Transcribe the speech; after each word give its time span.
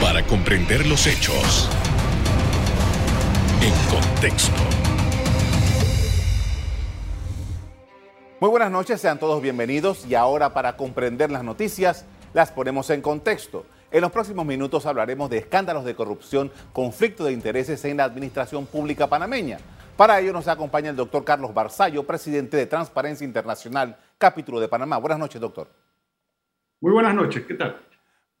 Para 0.00 0.24
comprender 0.26 0.86
los 0.86 1.06
hechos 1.06 1.68
en 3.60 3.72
contexto. 3.90 4.62
Muy 8.40 8.50
buenas 8.50 8.70
noches, 8.70 9.00
sean 9.00 9.18
todos 9.18 9.42
bienvenidos 9.42 10.06
y 10.06 10.14
ahora 10.14 10.54
para 10.54 10.76
comprender 10.76 11.30
las 11.30 11.42
noticias 11.42 12.06
las 12.34 12.52
ponemos 12.52 12.88
en 12.90 13.02
contexto. 13.02 13.66
En 13.90 14.02
los 14.02 14.12
próximos 14.12 14.46
minutos 14.46 14.86
hablaremos 14.86 15.28
de 15.30 15.38
escándalos 15.38 15.84
de 15.84 15.96
corrupción, 15.96 16.52
conflicto 16.72 17.24
de 17.24 17.32
intereses 17.32 17.84
en 17.84 17.96
la 17.96 18.04
administración 18.04 18.66
pública 18.66 19.08
panameña. 19.08 19.58
Para 19.96 20.20
ello 20.20 20.32
nos 20.32 20.46
acompaña 20.46 20.90
el 20.90 20.96
doctor 20.96 21.24
Carlos 21.24 21.52
Barzallo, 21.52 22.06
presidente 22.06 22.56
de 22.56 22.66
Transparencia 22.66 23.24
Internacional, 23.24 23.98
capítulo 24.18 24.60
de 24.60 24.68
Panamá. 24.68 24.98
Buenas 24.98 25.18
noches, 25.18 25.40
doctor. 25.40 25.68
Muy 26.80 26.92
buenas 26.92 27.14
noches, 27.16 27.44
¿qué 27.44 27.54
tal? 27.54 27.87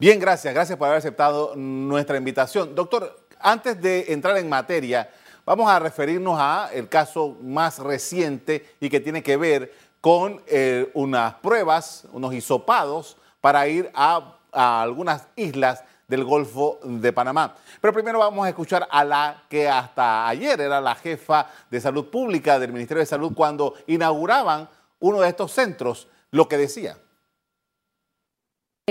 Bien, 0.00 0.20
gracias. 0.20 0.54
Gracias 0.54 0.78
por 0.78 0.86
haber 0.86 0.98
aceptado 0.98 1.56
nuestra 1.56 2.16
invitación. 2.16 2.72
Doctor, 2.72 3.18
antes 3.40 3.82
de 3.82 4.12
entrar 4.12 4.36
en 4.36 4.48
materia, 4.48 5.10
vamos 5.44 5.68
a 5.68 5.80
referirnos 5.80 6.38
a 6.38 6.70
el 6.72 6.88
caso 6.88 7.36
más 7.42 7.80
reciente 7.80 8.76
y 8.78 8.90
que 8.90 9.00
tiene 9.00 9.24
que 9.24 9.36
ver 9.36 9.74
con 10.00 10.40
eh, 10.46 10.88
unas 10.94 11.34
pruebas, 11.34 12.04
unos 12.12 12.32
hisopados 12.32 13.16
para 13.40 13.66
ir 13.66 13.90
a, 13.92 14.36
a 14.52 14.82
algunas 14.82 15.26
islas 15.34 15.82
del 16.06 16.22
Golfo 16.22 16.78
de 16.84 17.12
Panamá. 17.12 17.56
Pero 17.80 17.92
primero 17.92 18.20
vamos 18.20 18.46
a 18.46 18.50
escuchar 18.50 18.86
a 18.88 19.02
la 19.02 19.42
que 19.48 19.68
hasta 19.68 20.28
ayer 20.28 20.60
era 20.60 20.80
la 20.80 20.94
jefa 20.94 21.50
de 21.68 21.80
salud 21.80 22.08
pública 22.08 22.60
del 22.60 22.72
Ministerio 22.72 23.00
de 23.00 23.06
Salud 23.06 23.32
cuando 23.34 23.74
inauguraban 23.88 24.68
uno 25.00 25.22
de 25.22 25.28
estos 25.28 25.50
centros, 25.50 26.06
lo 26.30 26.46
que 26.46 26.56
decía. 26.56 26.96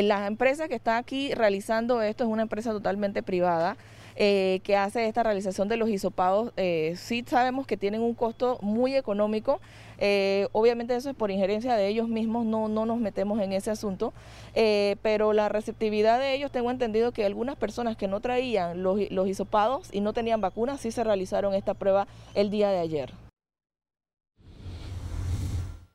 La 0.03 0.27
empresa 0.27 0.67
que 0.67 0.75
está 0.75 0.97
aquí 0.97 1.33
realizando 1.33 2.01
esto 2.01 2.23
es 2.23 2.29
una 2.29 2.43
empresa 2.43 2.71
totalmente 2.71 3.23
privada. 3.23 3.77
Eh, 4.19 4.61
que 4.63 4.75
hace 4.75 5.07
esta 5.07 5.21
realización 5.21 5.67
de 5.67 5.77
los 5.77 5.89
hisopados, 5.89 6.51
eh, 6.57 6.95
sí 6.97 7.23
sabemos 7.27 7.67
que 7.67 7.77
tienen 7.77 8.01
un 8.01 8.15
costo 8.15 8.57
muy 8.63 8.95
económico. 8.95 9.59
Eh, 9.99 10.47
obviamente 10.53 10.95
eso 10.95 11.11
es 11.11 11.15
por 11.15 11.29
injerencia 11.29 11.75
de 11.75 11.87
ellos 11.87 12.07
mismos, 12.07 12.43
no, 12.43 12.67
no 12.67 12.87
nos 12.87 12.99
metemos 12.99 13.39
en 13.41 13.53
ese 13.53 13.69
asunto, 13.69 14.13
eh, 14.55 14.95
pero 15.03 15.33
la 15.33 15.49
receptividad 15.49 16.19
de 16.19 16.33
ellos, 16.33 16.51
tengo 16.51 16.71
entendido 16.71 17.11
que 17.11 17.25
algunas 17.25 17.57
personas 17.57 17.95
que 17.95 18.07
no 18.07 18.19
traían 18.19 18.81
los, 18.81 18.99
los 19.11 19.27
hisopados 19.27 19.89
y 19.91 20.01
no 20.01 20.13
tenían 20.13 20.41
vacunas, 20.41 20.81
sí 20.81 20.89
se 20.89 21.03
realizaron 21.03 21.53
esta 21.53 21.75
prueba 21.75 22.07
el 22.33 22.49
día 22.49 22.71
de 22.71 22.79
ayer. 22.79 23.26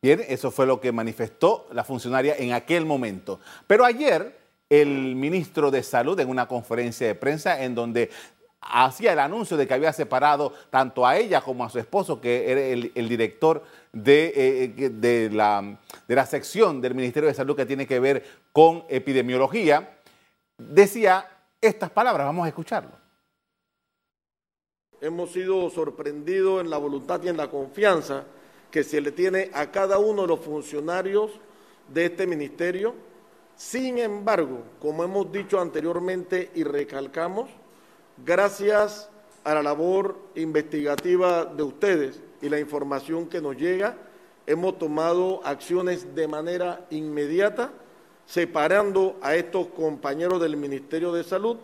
Bien, 0.02 0.20
eso 0.26 0.50
fue 0.50 0.66
lo 0.66 0.80
que 0.80 0.90
manifestó 0.90 1.68
la 1.72 1.84
funcionaria 1.84 2.34
en 2.36 2.52
aquel 2.52 2.84
momento. 2.84 3.38
Pero 3.68 3.84
ayer 3.84 4.36
el 4.68 5.14
ministro 5.14 5.70
de 5.70 5.84
Salud 5.84 6.18
en 6.18 6.28
una 6.28 6.48
conferencia 6.48 7.06
de 7.06 7.14
prensa 7.14 7.62
en 7.62 7.76
donde 7.76 8.10
hacía 8.60 9.12
el 9.12 9.20
anuncio 9.20 9.56
de 9.56 9.68
que 9.68 9.74
había 9.74 9.92
separado 9.92 10.54
tanto 10.70 11.06
a 11.06 11.16
ella 11.16 11.40
como 11.40 11.64
a 11.64 11.70
su 11.70 11.78
esposo, 11.78 12.20
que 12.20 12.50
era 12.50 12.60
el, 12.60 13.08
director 13.08 13.62
de, 13.92 14.32
eh, 14.34 14.90
de, 14.90 15.30
la, 15.30 15.78
de 16.08 16.14
la 16.16 16.26
sección 16.26 16.80
del 16.80 16.96
Ministerio 16.96 17.28
de 17.28 17.34
Salud 17.34 17.54
que 17.54 17.66
tiene 17.66 17.86
que 17.86 18.00
ver 18.00 18.24
con 18.50 18.84
epidemiología, 18.88 19.98
decía 20.58 21.28
estas 21.60 21.90
palabras, 21.90 22.26
vamos 22.26 22.44
a 22.44 22.48
escucharlo. 22.48 22.90
Hemos 25.00 25.30
sido 25.30 25.70
sorprendidos 25.70 26.60
en 26.60 26.70
la 26.70 26.78
voluntad 26.78 27.22
y 27.22 27.28
en 27.28 27.36
la 27.36 27.48
confianza 27.48 28.24
que 28.72 28.82
se 28.82 29.02
le 29.02 29.12
tiene 29.12 29.50
a 29.52 29.70
cada 29.70 29.98
uno 29.98 30.22
de 30.22 30.28
los 30.28 30.40
funcionarios 30.40 31.30
de 31.92 32.06
este 32.06 32.26
ministerio. 32.26 32.94
Sin 33.54 33.98
embargo, 33.98 34.62
como 34.80 35.04
hemos 35.04 35.30
dicho 35.30 35.60
anteriormente 35.60 36.50
y 36.54 36.64
recalcamos, 36.64 37.50
gracias 38.24 39.10
a 39.44 39.54
la 39.54 39.62
labor 39.62 40.16
investigativa 40.36 41.44
de 41.44 41.62
ustedes 41.62 42.22
y 42.40 42.48
la 42.48 42.58
información 42.58 43.26
que 43.26 43.42
nos 43.42 43.56
llega, 43.56 43.98
hemos 44.46 44.78
tomado 44.78 45.42
acciones 45.44 46.14
de 46.14 46.26
manera 46.26 46.86
inmediata, 46.88 47.72
separando 48.24 49.18
a 49.20 49.34
estos 49.34 49.66
compañeros 49.68 50.40
del 50.40 50.56
Ministerio 50.56 51.12
de 51.12 51.24
Salud, 51.24 51.58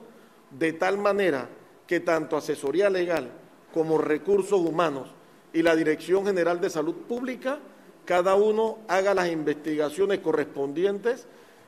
de 0.50 0.74
tal 0.74 0.98
manera 0.98 1.48
que 1.86 2.00
tanto 2.00 2.36
asesoría 2.36 2.90
legal 2.90 3.30
como 3.72 3.96
recursos 3.96 4.60
humanos 4.60 5.08
y 5.52 5.62
la 5.62 5.76
Dirección 5.76 6.26
General 6.26 6.60
de 6.60 6.70
Salud 6.70 6.94
Pública, 6.94 7.58
cada 8.04 8.34
uno 8.34 8.78
haga 8.88 9.14
las 9.14 9.30
investigaciones 9.30 10.20
correspondientes 10.20 11.26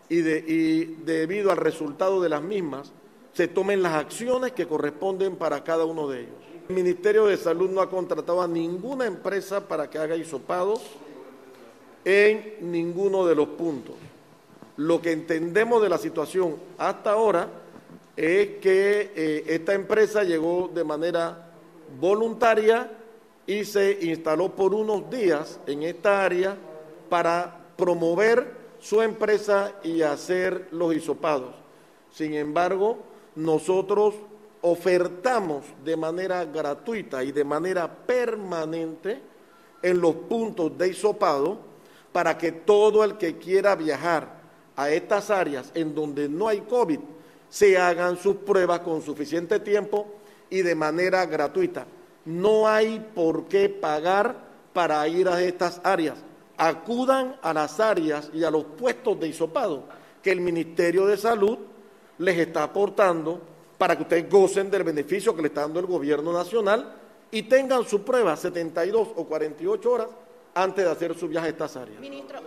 y, 0.08 0.22
de, 0.22 0.44
y 0.46 0.84
debido 1.04 1.50
al 1.50 1.56
resultado 1.56 2.20
de 2.22 2.28
las 2.28 2.42
mismas, 2.42 2.92
se 3.32 3.48
tomen 3.48 3.82
las 3.82 3.94
acciones 3.94 4.52
que 4.52 4.66
corresponden 4.66 5.36
para 5.36 5.62
cada 5.62 5.84
uno 5.84 6.08
de 6.08 6.20
ellos. 6.20 6.34
El 6.68 6.74
Ministerio 6.74 7.26
de 7.26 7.36
Salud 7.36 7.70
no 7.70 7.80
ha 7.80 7.90
contratado 7.90 8.42
a 8.42 8.48
ninguna 8.48 9.06
empresa 9.06 9.66
para 9.66 9.90
que 9.90 9.98
haga 9.98 10.16
hisopados 10.16 10.80
en 12.04 12.54
ninguno 12.60 13.26
de 13.26 13.34
los 13.34 13.48
puntos. 13.48 13.94
Lo 14.76 15.00
que 15.00 15.12
entendemos 15.12 15.82
de 15.82 15.88
la 15.88 15.98
situación 15.98 16.56
hasta 16.78 17.12
ahora 17.12 17.48
es 18.16 18.58
que 18.60 19.12
eh, 19.14 19.44
esta 19.46 19.74
empresa 19.74 20.24
llegó 20.24 20.70
de 20.72 20.84
manera 20.84 21.50
voluntaria 22.00 22.90
y 23.50 23.64
se 23.64 23.98
instaló 24.02 24.54
por 24.54 24.72
unos 24.74 25.10
días 25.10 25.58
en 25.66 25.82
esta 25.82 26.24
área 26.24 26.56
para 27.08 27.52
promover 27.76 28.48
su 28.78 29.02
empresa 29.02 29.72
y 29.82 30.02
hacer 30.02 30.68
los 30.70 30.94
hisopados. 30.94 31.56
Sin 32.12 32.34
embargo, 32.34 32.98
nosotros 33.34 34.14
ofertamos 34.60 35.64
de 35.84 35.96
manera 35.96 36.44
gratuita 36.44 37.24
y 37.24 37.32
de 37.32 37.42
manera 37.42 37.92
permanente 37.92 39.20
en 39.82 40.00
los 40.00 40.14
puntos 40.14 40.78
de 40.78 40.86
hisopado 40.86 41.58
para 42.12 42.38
que 42.38 42.52
todo 42.52 43.02
el 43.02 43.18
que 43.18 43.36
quiera 43.36 43.74
viajar 43.74 44.28
a 44.76 44.90
estas 44.90 45.28
áreas 45.28 45.72
en 45.74 45.92
donde 45.92 46.28
no 46.28 46.46
hay 46.46 46.60
COVID 46.60 47.00
se 47.48 47.76
hagan 47.76 48.16
sus 48.16 48.36
pruebas 48.36 48.78
con 48.78 49.02
suficiente 49.02 49.58
tiempo 49.58 50.06
y 50.48 50.62
de 50.62 50.76
manera 50.76 51.26
gratuita. 51.26 51.84
No 52.24 52.68
hay 52.68 53.04
por 53.14 53.46
qué 53.46 53.68
pagar 53.68 54.36
para 54.72 55.06
ir 55.08 55.28
a 55.28 55.42
estas 55.42 55.80
áreas. 55.84 56.18
Acudan 56.56 57.36
a 57.42 57.54
las 57.54 57.80
áreas 57.80 58.30
y 58.34 58.44
a 58.44 58.50
los 58.50 58.64
puestos 58.64 59.18
de 59.18 59.28
hisopado 59.28 59.84
que 60.22 60.30
el 60.30 60.40
Ministerio 60.40 61.06
de 61.06 61.16
Salud 61.16 61.58
les 62.18 62.38
está 62.38 62.64
aportando 62.64 63.40
para 63.78 63.96
que 63.96 64.02
ustedes 64.02 64.28
gocen 64.28 64.70
del 64.70 64.84
beneficio 64.84 65.34
que 65.34 65.40
le 65.42 65.48
está 65.48 65.62
dando 65.62 65.80
el 65.80 65.86
gobierno 65.86 66.32
nacional 66.32 66.94
y 67.30 67.44
tengan 67.44 67.84
su 67.84 68.02
prueba 68.04 68.36
72 68.36 69.08
o 69.16 69.24
48 69.24 69.90
horas 69.90 70.08
antes 70.54 70.84
de 70.84 70.90
hacer 70.90 71.16
su 71.16 71.28
viaje 71.28 71.46
a 71.46 71.50
estas 71.50 71.76
áreas. 71.76 72.00
Ministro. 72.00 72.40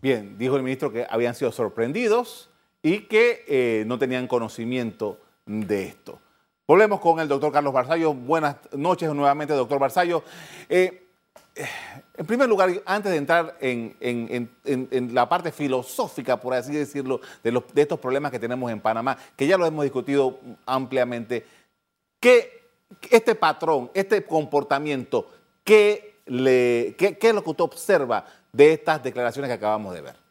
Bien, 0.00 0.36
dijo 0.38 0.56
el 0.56 0.62
ministro 0.62 0.90
que 0.90 1.06
habían 1.08 1.34
sido 1.34 1.52
sorprendidos 1.52 2.50
y 2.82 3.06
que 3.06 3.44
eh, 3.46 3.84
no 3.86 3.98
tenían 3.98 4.26
conocimiento 4.26 5.20
de 5.46 5.86
esto. 5.86 6.18
Volvemos 6.66 7.00
con 7.00 7.20
el 7.20 7.28
doctor 7.28 7.52
Carlos 7.52 7.72
Barzallo. 7.72 8.14
Buenas 8.14 8.56
noches 8.72 9.12
nuevamente, 9.12 9.52
doctor 9.54 9.78
Barzallo. 9.78 10.22
Eh, 10.68 11.02
en 12.16 12.26
primer 12.26 12.48
lugar, 12.48 12.70
antes 12.86 13.12
de 13.12 13.18
entrar 13.18 13.58
en, 13.60 15.12
la 15.12 15.28
parte 15.28 15.52
filosófica, 15.52 16.38
por 16.38 16.54
así 16.54 16.72
decirlo, 16.72 17.20
de, 17.42 17.62
estos 17.74 17.98
problemas 17.98 18.30
que 18.30 18.38
tenemos 18.38 18.70
en 18.70 18.80
Panamá, 18.80 19.18
que 19.36 19.46
ya 19.46 19.58
lo 19.58 19.66
hemos 19.66 19.82
discutido 19.82 20.38
ampliamente, 20.64 21.44
¿qué, 22.20 22.68
este 23.10 23.34
patrón, 23.34 23.90
este 23.92 24.24
comportamiento, 24.24 25.28
¿qué, 25.64 26.20
le, 26.26 26.94
qué 26.96 27.18
es 27.20 27.34
lo 27.34 27.42
que 27.42 27.50
usted 27.50 27.64
observa 27.64 28.24
de 28.52 28.72
estas 28.72 29.02
declaraciones 29.02 29.48
que 29.48 29.54
acabamos 29.54 29.92
de 29.94 30.00
ver? 30.00 30.21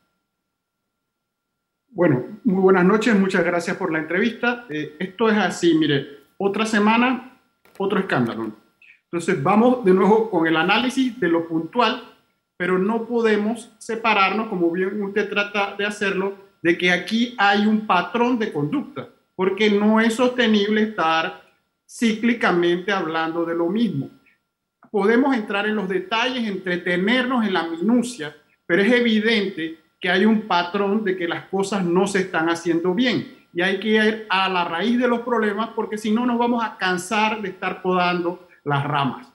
Bueno, 1.94 2.40
muy 2.46 2.62
buenas 2.62 2.86
noches, 2.86 3.14
muchas 3.20 3.44
gracias 3.44 3.76
por 3.76 3.92
la 3.92 4.00
entrevista. 4.00 4.66
Eh, 4.70 4.96
esto 4.98 5.30
es 5.30 5.38
así, 5.38 5.76
mire, 5.76 6.22
otra 6.38 6.66
semana, 6.66 7.38
otro 7.78 8.00
escándalo. 8.00 8.54
Entonces 9.04 9.44
vamos 9.44 9.84
de 9.84 9.94
nuevo 9.94 10.30
con 10.30 10.48
el 10.48 10.56
análisis 10.56 11.20
de 11.20 11.28
lo 11.28 11.50
puntual, 11.50 12.02
pero 12.56 12.80
no 12.80 13.06
podemos 13.06 13.74
separarnos, 13.78 14.48
como 14.48 14.72
bien 14.72 15.04
usted 15.04 15.30
trata 15.30 15.76
de 15.76 15.86
hacerlo, 15.86 16.36
de 16.62 16.78
que 16.78 16.92
aquí 16.92 17.36
hay 17.38 17.66
un 17.66 17.86
patrón 17.86 18.40
de 18.40 18.54
conducta, 18.54 19.10
porque 19.36 19.70
no 19.70 20.00
es 20.00 20.14
sostenible 20.14 20.84
estar 20.84 21.44
cíclicamente 21.86 22.94
hablando 22.94 23.44
de 23.44 23.56
lo 23.56 23.68
mismo. 23.68 24.10
Podemos 24.90 25.36
entrar 25.36 25.68
en 25.68 25.76
los 25.76 25.90
detalles, 25.90 26.48
entretenernos 26.48 27.46
en 27.46 27.52
la 27.52 27.68
minucia, 27.68 28.34
pero 28.66 28.82
es 28.82 28.94
evidente 28.94 29.81
que 30.02 30.10
hay 30.10 30.26
un 30.26 30.48
patrón 30.48 31.04
de 31.04 31.16
que 31.16 31.28
las 31.28 31.46
cosas 31.46 31.86
no 31.86 32.08
se 32.08 32.22
están 32.22 32.50
haciendo 32.50 32.94
bien 32.94 33.46
y 33.54 33.62
hay 33.62 33.80
que 33.80 33.88
ir 33.90 34.26
a 34.30 34.50
la 34.50 34.66
raíz 34.66 34.98
de 34.98 35.08
los 35.08 35.22
problemas 35.22 35.70
porque 35.76 35.98
si 35.98 36.12
no 36.12 36.26
nos 36.26 36.40
vamos 36.40 36.64
a 36.64 36.76
cansar 36.78 37.42
de 37.42 37.50
estar 37.50 37.82
podando 37.82 38.48
las 38.64 38.84
ramas. 38.84 39.28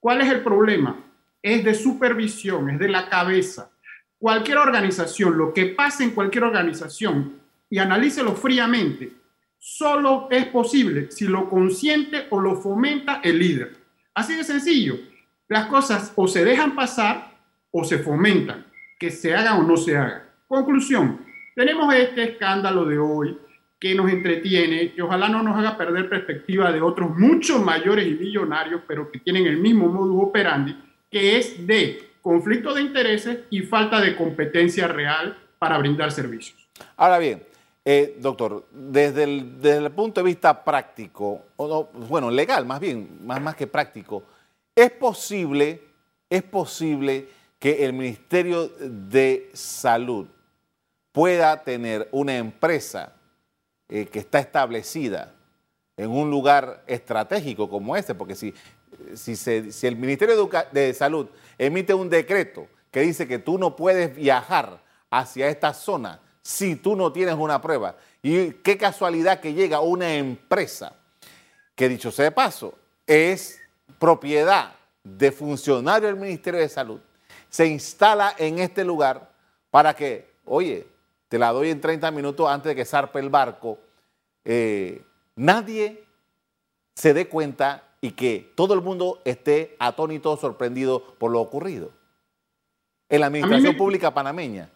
¿Cuál 0.00 0.22
es 0.22 0.32
el 0.32 0.42
problema? 0.42 0.96
Es 1.42 1.62
de 1.62 1.74
supervisión, 1.74 2.70
es 2.70 2.78
de 2.78 2.88
la 2.88 3.08
cabeza. 3.08 3.70
cualquier 4.18 4.56
organización, 4.56 5.36
lo 5.36 5.52
que 5.52 5.66
pase 5.66 6.02
en 6.02 6.12
cualquier 6.12 6.44
organización, 6.44 7.34
y 7.68 7.78
analícelo 7.78 8.34
fríamente, 8.34 9.12
solo 9.58 10.28
es 10.30 10.46
posible 10.46 11.10
si 11.10 11.26
lo 11.26 11.50
consiente 11.50 12.26
o 12.30 12.40
lo 12.40 12.56
fomenta 12.56 13.20
el 13.22 13.38
líder. 13.38 13.76
Así 14.14 14.34
de 14.34 14.44
sencillo. 14.44 14.96
Las 15.48 15.66
cosas 15.66 16.12
o 16.16 16.26
se 16.26 16.44
dejan 16.44 16.74
pasar 16.74 17.34
o 17.70 17.84
se 17.84 17.98
fomentan, 17.98 18.64
que 18.98 19.10
se 19.10 19.34
haga 19.34 19.56
o 19.56 19.62
no 19.62 19.76
se 19.76 19.96
haga. 19.96 20.28
Conclusión, 20.46 21.24
tenemos 21.54 21.92
este 21.94 22.22
escándalo 22.22 22.84
de 22.84 22.98
hoy 22.98 23.38
que 23.78 23.94
nos 23.94 24.10
entretiene, 24.10 24.92
que 24.92 25.02
ojalá 25.02 25.28
no 25.28 25.42
nos 25.42 25.58
haga 25.58 25.76
perder 25.76 26.08
perspectiva 26.08 26.72
de 26.72 26.80
otros 26.80 27.10
mucho 27.16 27.58
mayores 27.58 28.06
y 28.06 28.14
millonarios, 28.14 28.80
pero 28.86 29.10
que 29.10 29.18
tienen 29.18 29.46
el 29.46 29.58
mismo 29.58 29.88
modus 29.88 30.28
operandi, 30.28 30.76
que 31.10 31.36
es 31.36 31.66
de 31.66 32.14
conflicto 32.22 32.72
de 32.72 32.82
intereses 32.82 33.40
y 33.50 33.60
falta 33.60 34.00
de 34.00 34.16
competencia 34.16 34.88
real 34.88 35.36
para 35.58 35.76
brindar 35.76 36.10
servicios. 36.12 36.66
Ahora 36.96 37.18
bien, 37.18 37.42
eh, 37.84 38.16
doctor, 38.18 38.66
desde 38.72 39.24
el, 39.24 39.90
punto 39.90 40.22
de 40.22 40.24
vista 40.24 40.64
práctico, 40.64 41.42
o 41.56 41.90
bueno, 42.08 42.30
legal 42.30 42.64
más 42.64 42.80
bien, 42.80 43.18
más, 43.26 43.42
más 43.42 43.54
que 43.54 43.66
práctico, 43.66 44.22
¿es 44.74 44.90
posible, 44.92 45.82
es 46.30 46.42
posible 46.42 47.28
que 47.58 47.84
el 47.84 47.92
Ministerio 47.92 48.68
de 48.78 49.50
Salud 49.54 50.26
pueda 51.12 51.62
tener 51.62 52.08
una 52.12 52.36
empresa 52.36 53.14
eh, 53.88 54.06
que 54.06 54.18
está 54.18 54.38
establecida 54.38 55.34
en 55.96 56.10
un 56.10 56.30
lugar 56.30 56.82
estratégico 56.86 57.68
como 57.70 57.96
este, 57.96 58.14
porque 58.14 58.34
si, 58.34 58.54
si, 59.14 59.86
el 59.86 59.96
Ministerio 59.96 60.50
de 60.72 60.94
Salud 60.94 61.28
emite 61.56 61.94
un 61.94 62.10
decreto 62.10 62.66
que 62.90 63.00
dice 63.00 63.28
que 63.28 63.38
tú 63.38 63.58
no 63.58 63.76
puedes 63.76 64.14
viajar 64.14 64.82
hacia 65.10 65.48
esta 65.48 65.72
zona 65.72 66.20
si 66.42 66.76
tú 66.76 66.94
no 66.94 67.10
tienes 67.10 67.34
una 67.36 67.60
prueba, 67.60 67.96
y 68.22 68.50
qué 68.52 68.76
casualidad 68.76 69.40
que 69.40 69.54
llega 69.54 69.80
una 69.80 70.14
empresa 70.14 70.94
que 71.74 71.88
dicho 71.88 72.10
sea 72.12 72.26
de 72.26 72.32
paso, 72.32 72.74
es 73.06 73.60
propiedad 73.98 74.74
de 75.02 75.32
funcionario 75.32 76.08
del 76.08 76.16
Ministerio 76.16 76.60
de 76.60 76.68
Salud, 76.68 77.00
se 77.54 77.68
instala 77.68 78.34
en 78.36 78.58
este 78.58 78.84
lugar 78.84 79.30
para 79.70 79.94
que, 79.94 80.28
oye, 80.44 80.88
te 81.28 81.38
la 81.38 81.52
doy 81.52 81.70
en 81.70 81.80
30 81.80 82.10
minutos 82.10 82.50
antes 82.50 82.70
de 82.70 82.74
que 82.74 82.84
zarpe 82.84 83.20
el 83.20 83.28
barco, 83.28 83.78
eh, 84.44 85.00
nadie 85.36 86.02
se 86.96 87.14
dé 87.14 87.28
cuenta 87.28 87.84
y 88.00 88.10
que 88.10 88.52
todo 88.56 88.74
el 88.74 88.80
mundo 88.80 89.22
esté 89.24 89.76
atónito, 89.78 90.36
sorprendido 90.36 91.14
por 91.16 91.30
lo 91.30 91.40
ocurrido 91.40 91.92
en 93.08 93.20
la 93.20 93.26
administración 93.26 93.76
pública 93.76 94.12
panameña. 94.12 94.70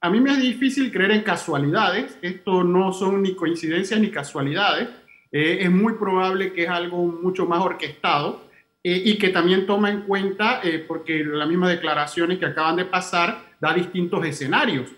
A 0.00 0.10
mí 0.10 0.20
me 0.20 0.32
es 0.32 0.40
difícil 0.40 0.90
creer 0.90 1.12
en 1.12 1.22
casualidades, 1.22 2.18
esto 2.20 2.64
no 2.64 2.92
son 2.92 3.22
ni 3.22 3.36
coincidencias 3.36 4.00
ni 4.00 4.10
casualidades, 4.10 4.88
eh, 5.30 5.58
es 5.60 5.70
muy 5.70 5.92
probable 5.92 6.52
que 6.52 6.64
es 6.64 6.68
algo 6.68 7.06
mucho 7.06 7.46
más 7.46 7.60
orquestado 7.60 8.47
eh, 8.90 9.02
y 9.04 9.18
que 9.18 9.28
también 9.28 9.66
toma 9.66 9.90
en 9.90 10.02
cuenta, 10.02 10.60
porque 10.86 11.24
las 11.24 11.48
mismas 11.48 11.70
declaraciones 11.70 12.38
que 12.38 12.46
acaban 12.46 12.76
de 12.76 12.84
pasar 12.84 13.44
da 13.60 13.74
distintos 13.74 14.24
escenarios 14.24 14.88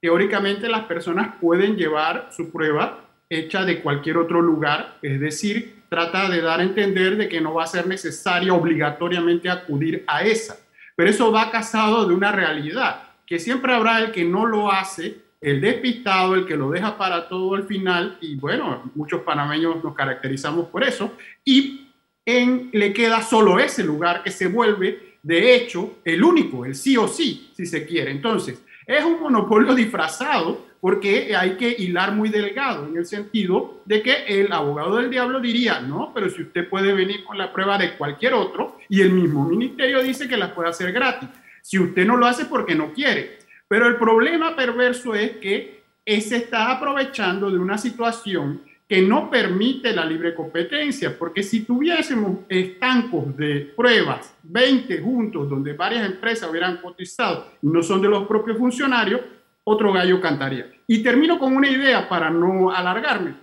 teóricamente 0.00 0.68
las 0.68 0.84
personas 0.84 1.34
pueden 1.40 1.76
llevar 1.76 2.28
su 2.30 2.52
prueba 2.52 3.00
hecha 3.28 3.64
de 3.64 3.80
cualquier 3.80 4.18
otro 4.18 4.40
lugar, 4.40 4.98
es 5.02 5.18
decir, 5.18 5.82
trata 5.88 6.28
de 6.28 6.40
dar 6.40 6.60
a 6.60 6.62
entender 6.62 7.16
de 7.16 7.28
que 7.28 7.40
no 7.40 7.54
va 7.54 7.64
a 7.64 7.66
ser 7.66 7.86
necesario 7.86 8.54
obligatoriamente 8.54 9.50
acudir 9.50 10.04
a 10.06 10.22
esa. 10.22 10.56
Pero 10.94 11.10
eso 11.10 11.32
va 11.32 11.50
casado 11.50 12.06
de 12.06 12.14
una 12.14 12.30
realidad, 12.30 13.02
que 13.26 13.40
siempre 13.40 13.74
habrá 13.74 13.98
el 13.98 14.12
que 14.12 14.24
no 14.24 14.46
lo 14.46 14.70
hace, 14.70 15.16
el 15.40 15.60
despistado, 15.60 16.36
el 16.36 16.46
que 16.46 16.56
lo 16.56 16.70
deja 16.70 16.96
para 16.96 17.28
todo 17.28 17.56
el 17.56 17.64
final, 17.64 18.16
y 18.20 18.36
bueno, 18.36 18.90
muchos 18.94 19.22
panameños 19.22 19.82
nos 19.82 19.94
caracterizamos 19.94 20.68
por 20.68 20.84
eso, 20.84 21.12
y 21.44 21.85
en, 22.26 22.70
le 22.72 22.92
queda 22.92 23.22
solo 23.22 23.58
ese 23.60 23.84
lugar 23.84 24.22
que 24.22 24.32
se 24.32 24.48
vuelve, 24.48 25.16
de 25.22 25.54
hecho, 25.54 25.98
el 26.04 26.22
único, 26.22 26.64
el 26.64 26.74
sí 26.74 26.96
o 26.96 27.08
sí, 27.08 27.50
si 27.56 27.64
se 27.66 27.86
quiere. 27.86 28.10
Entonces, 28.10 28.62
es 28.86 29.04
un 29.04 29.20
monopolio 29.20 29.74
disfrazado 29.74 30.66
porque 30.80 31.34
hay 31.34 31.56
que 31.56 31.74
hilar 31.78 32.12
muy 32.12 32.28
delgado 32.28 32.86
en 32.86 32.96
el 32.96 33.06
sentido 33.06 33.80
de 33.84 34.02
que 34.02 34.24
el 34.26 34.52
abogado 34.52 34.96
del 34.96 35.10
diablo 35.10 35.40
diría, 35.40 35.80
no, 35.80 36.12
pero 36.14 36.28
si 36.28 36.42
usted 36.42 36.68
puede 36.68 36.92
venir 36.92 37.24
con 37.24 37.38
la 37.38 37.52
prueba 37.52 37.78
de 37.78 37.96
cualquier 37.96 38.34
otro 38.34 38.76
y 38.88 39.00
el 39.00 39.12
mismo 39.12 39.44
ministerio 39.44 40.02
dice 40.02 40.28
que 40.28 40.36
la 40.36 40.54
puede 40.54 40.68
hacer 40.68 40.92
gratis. 40.92 41.28
Si 41.62 41.78
usted 41.78 42.04
no 42.04 42.16
lo 42.16 42.26
hace 42.26 42.44
porque 42.44 42.74
no 42.74 42.92
quiere. 42.92 43.38
Pero 43.66 43.88
el 43.88 43.96
problema 43.96 44.54
perverso 44.54 45.14
es 45.14 45.38
que 45.38 45.82
se 46.06 46.36
está 46.36 46.70
aprovechando 46.70 47.50
de 47.50 47.58
una 47.58 47.78
situación 47.78 48.62
que 48.88 49.02
no 49.02 49.28
permite 49.28 49.92
la 49.92 50.04
libre 50.04 50.34
competencia, 50.34 51.18
porque 51.18 51.42
si 51.42 51.64
tuviésemos 51.64 52.40
estancos 52.48 53.36
de 53.36 53.72
pruebas, 53.76 54.36
20 54.44 55.00
juntos, 55.00 55.50
donde 55.50 55.72
varias 55.72 56.06
empresas 56.06 56.48
hubieran 56.48 56.76
cotizado 56.76 57.52
y 57.62 57.66
no 57.66 57.82
son 57.82 58.00
de 58.00 58.08
los 58.08 58.26
propios 58.28 58.58
funcionarios, 58.58 59.22
otro 59.64 59.92
gallo 59.92 60.20
cantaría. 60.20 60.70
Y 60.86 61.02
termino 61.02 61.38
con 61.38 61.56
una 61.56 61.68
idea 61.68 62.08
para 62.08 62.30
no 62.30 62.70
alargarme. 62.70 63.34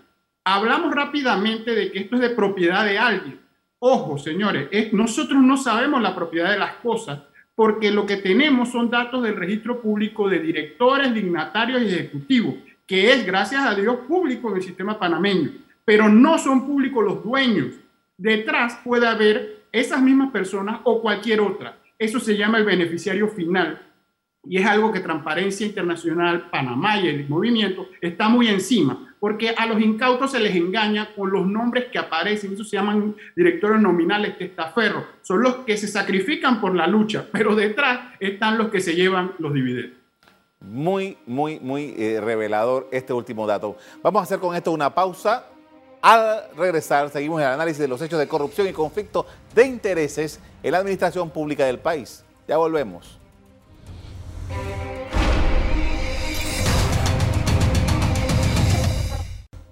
Hablamos 0.45 0.93
rápidamente 0.95 1.75
de 1.75 1.91
que 1.91 1.99
esto 1.99 2.15
es 2.15 2.21
de 2.21 2.29
propiedad 2.29 2.85
de 2.85 2.97
alguien. 2.97 3.39
Ojo, 3.79 4.17
señores, 4.17 4.93
nosotros 4.93 5.41
no 5.41 5.57
sabemos 5.57 6.01
la 6.01 6.15
propiedad 6.15 6.51
de 6.51 6.59
las 6.59 6.75
cosas 6.75 7.19
porque 7.53 7.91
lo 7.91 8.05
que 8.05 8.17
tenemos 8.17 8.71
son 8.71 8.89
datos 8.89 9.21
del 9.21 9.35
registro 9.35 9.81
público 9.81 10.29
de 10.29 10.39
directores, 10.39 11.13
dignatarios 11.13 11.81
y 11.81 11.87
ejecutivos 11.87 12.55
que 12.85 13.11
es, 13.11 13.25
gracias 13.25 13.65
a 13.65 13.75
Dios, 13.75 13.97
público 14.07 14.49
en 14.49 14.57
el 14.57 14.63
sistema 14.63 14.99
panameño, 14.99 15.51
pero 15.85 16.09
no 16.09 16.37
son 16.37 16.65
públicos 16.65 17.03
los 17.03 17.23
dueños. 17.23 17.75
Detrás 18.17 18.79
puede 18.83 19.07
haber 19.07 19.63
esas 19.71 20.01
mismas 20.01 20.31
personas 20.31 20.81
o 20.83 21.01
cualquier 21.01 21.41
otra. 21.41 21.77
Eso 21.97 22.19
se 22.19 22.37
llama 22.37 22.57
el 22.57 22.65
beneficiario 22.65 23.27
final 23.27 23.79
y 24.45 24.57
es 24.57 24.65
algo 24.65 24.91
que 24.91 24.99
Transparencia 24.99 25.65
Internacional, 25.65 26.49
Panamá 26.49 26.99
y 26.99 27.07
el 27.07 27.29
movimiento 27.29 27.87
está 28.01 28.27
muy 28.27 28.49
encima, 28.49 29.15
porque 29.19 29.51
a 29.55 29.65
los 29.65 29.81
incautos 29.81 30.31
se 30.31 30.39
les 30.39 30.53
engaña 30.55 31.13
con 31.15 31.31
los 31.31 31.47
nombres 31.47 31.85
que 31.85 31.97
aparecen, 31.97 32.53
eso 32.53 32.65
se 32.65 32.75
llaman 32.75 33.15
directores 33.35 33.81
nominales 33.81 34.37
testaferros, 34.37 35.05
son 35.21 35.43
los 35.43 35.55
que 35.57 35.77
se 35.77 35.87
sacrifican 35.87 36.59
por 36.59 36.75
la 36.75 36.87
lucha, 36.87 37.25
pero 37.31 37.55
detrás 37.55 38.13
están 38.19 38.57
los 38.57 38.67
que 38.67 38.81
se 38.81 38.95
llevan 38.95 39.31
los 39.39 39.53
dividendos. 39.53 40.02
Muy, 40.63 41.17
muy, 41.25 41.59
muy 41.59 41.93
eh, 41.97 42.21
revelador 42.21 42.87
este 42.91 43.11
último 43.11 43.45
dato. 43.45 43.75
Vamos 44.01 44.21
a 44.21 44.23
hacer 44.23 44.39
con 44.39 44.55
esto 44.55 44.71
una 44.71 44.95
pausa. 44.95 45.45
Al 46.01 46.49
regresar, 46.55 47.09
seguimos 47.09 47.41
el 47.41 47.47
análisis 47.47 47.79
de 47.79 47.87
los 47.87 48.01
hechos 48.01 48.17
de 48.17 48.27
corrupción 48.27 48.67
y 48.67 48.73
conflicto 48.73 49.25
de 49.53 49.65
intereses 49.65 50.39
en 50.61 50.71
la 50.71 50.77
administración 50.77 51.29
pública 51.29 51.65
del 51.65 51.79
país. 51.79 52.23
Ya 52.47 52.57
volvemos. 52.57 53.19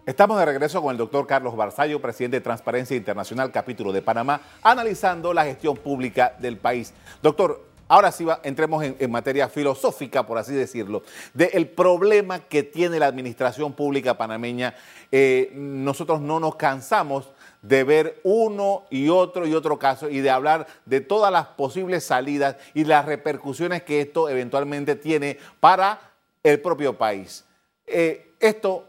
Estamos 0.06 0.40
de 0.40 0.46
regreso 0.46 0.82
con 0.82 0.92
el 0.92 0.98
doctor 0.98 1.26
Carlos 1.26 1.56
Barzallo, 1.56 2.02
presidente 2.02 2.38
de 2.38 2.42
Transparencia 2.42 2.98
Internacional, 2.98 3.50
capítulo 3.52 3.94
de 3.94 4.02
Panamá, 4.02 4.42
analizando 4.62 5.34
la 5.34 5.46
gestión 5.46 5.78
pública 5.78 6.36
del 6.40 6.58
país. 6.58 6.94
Doctor, 7.22 7.71
Ahora 7.92 8.14
sí 8.14 8.26
entremos 8.44 8.82
en, 8.86 9.12
materia 9.12 9.50
filosófica, 9.50 10.26
por 10.26 10.38
así 10.38 10.54
decirlo, 10.54 11.04
del 11.34 11.68
problema 11.68 12.40
que 12.40 12.64
tiene 12.64 12.98
la 13.00 13.08
administración 13.08 13.74
pública 13.74 14.18
panameña. 14.18 14.74
Eh, 15.12 15.52
nosotros 15.56 16.22
no 16.22 16.40
nos 16.40 16.56
cansamos 16.56 17.34
de 17.62 17.84
ver 17.84 18.22
uno 18.24 18.86
y 18.90 19.10
otro 19.10 19.46
y 19.46 19.54
otro 19.54 19.78
caso 19.78 20.08
y 20.10 20.22
de 20.22 20.30
hablar 20.30 20.68
de 20.86 21.02
todas 21.02 21.34
las 21.34 21.48
posibles 21.48 22.06
salidas 22.06 22.56
y 22.74 22.86
las 22.86 23.04
repercusiones 23.04 23.84
que 23.84 24.00
esto 24.00 24.30
eventualmente 24.30 24.96
tiene 24.96 25.38
para 25.60 26.00
el 26.44 26.62
propio 26.62 26.98
país. 26.98 27.44
Eh, 27.86 28.36
esto, 28.40 28.88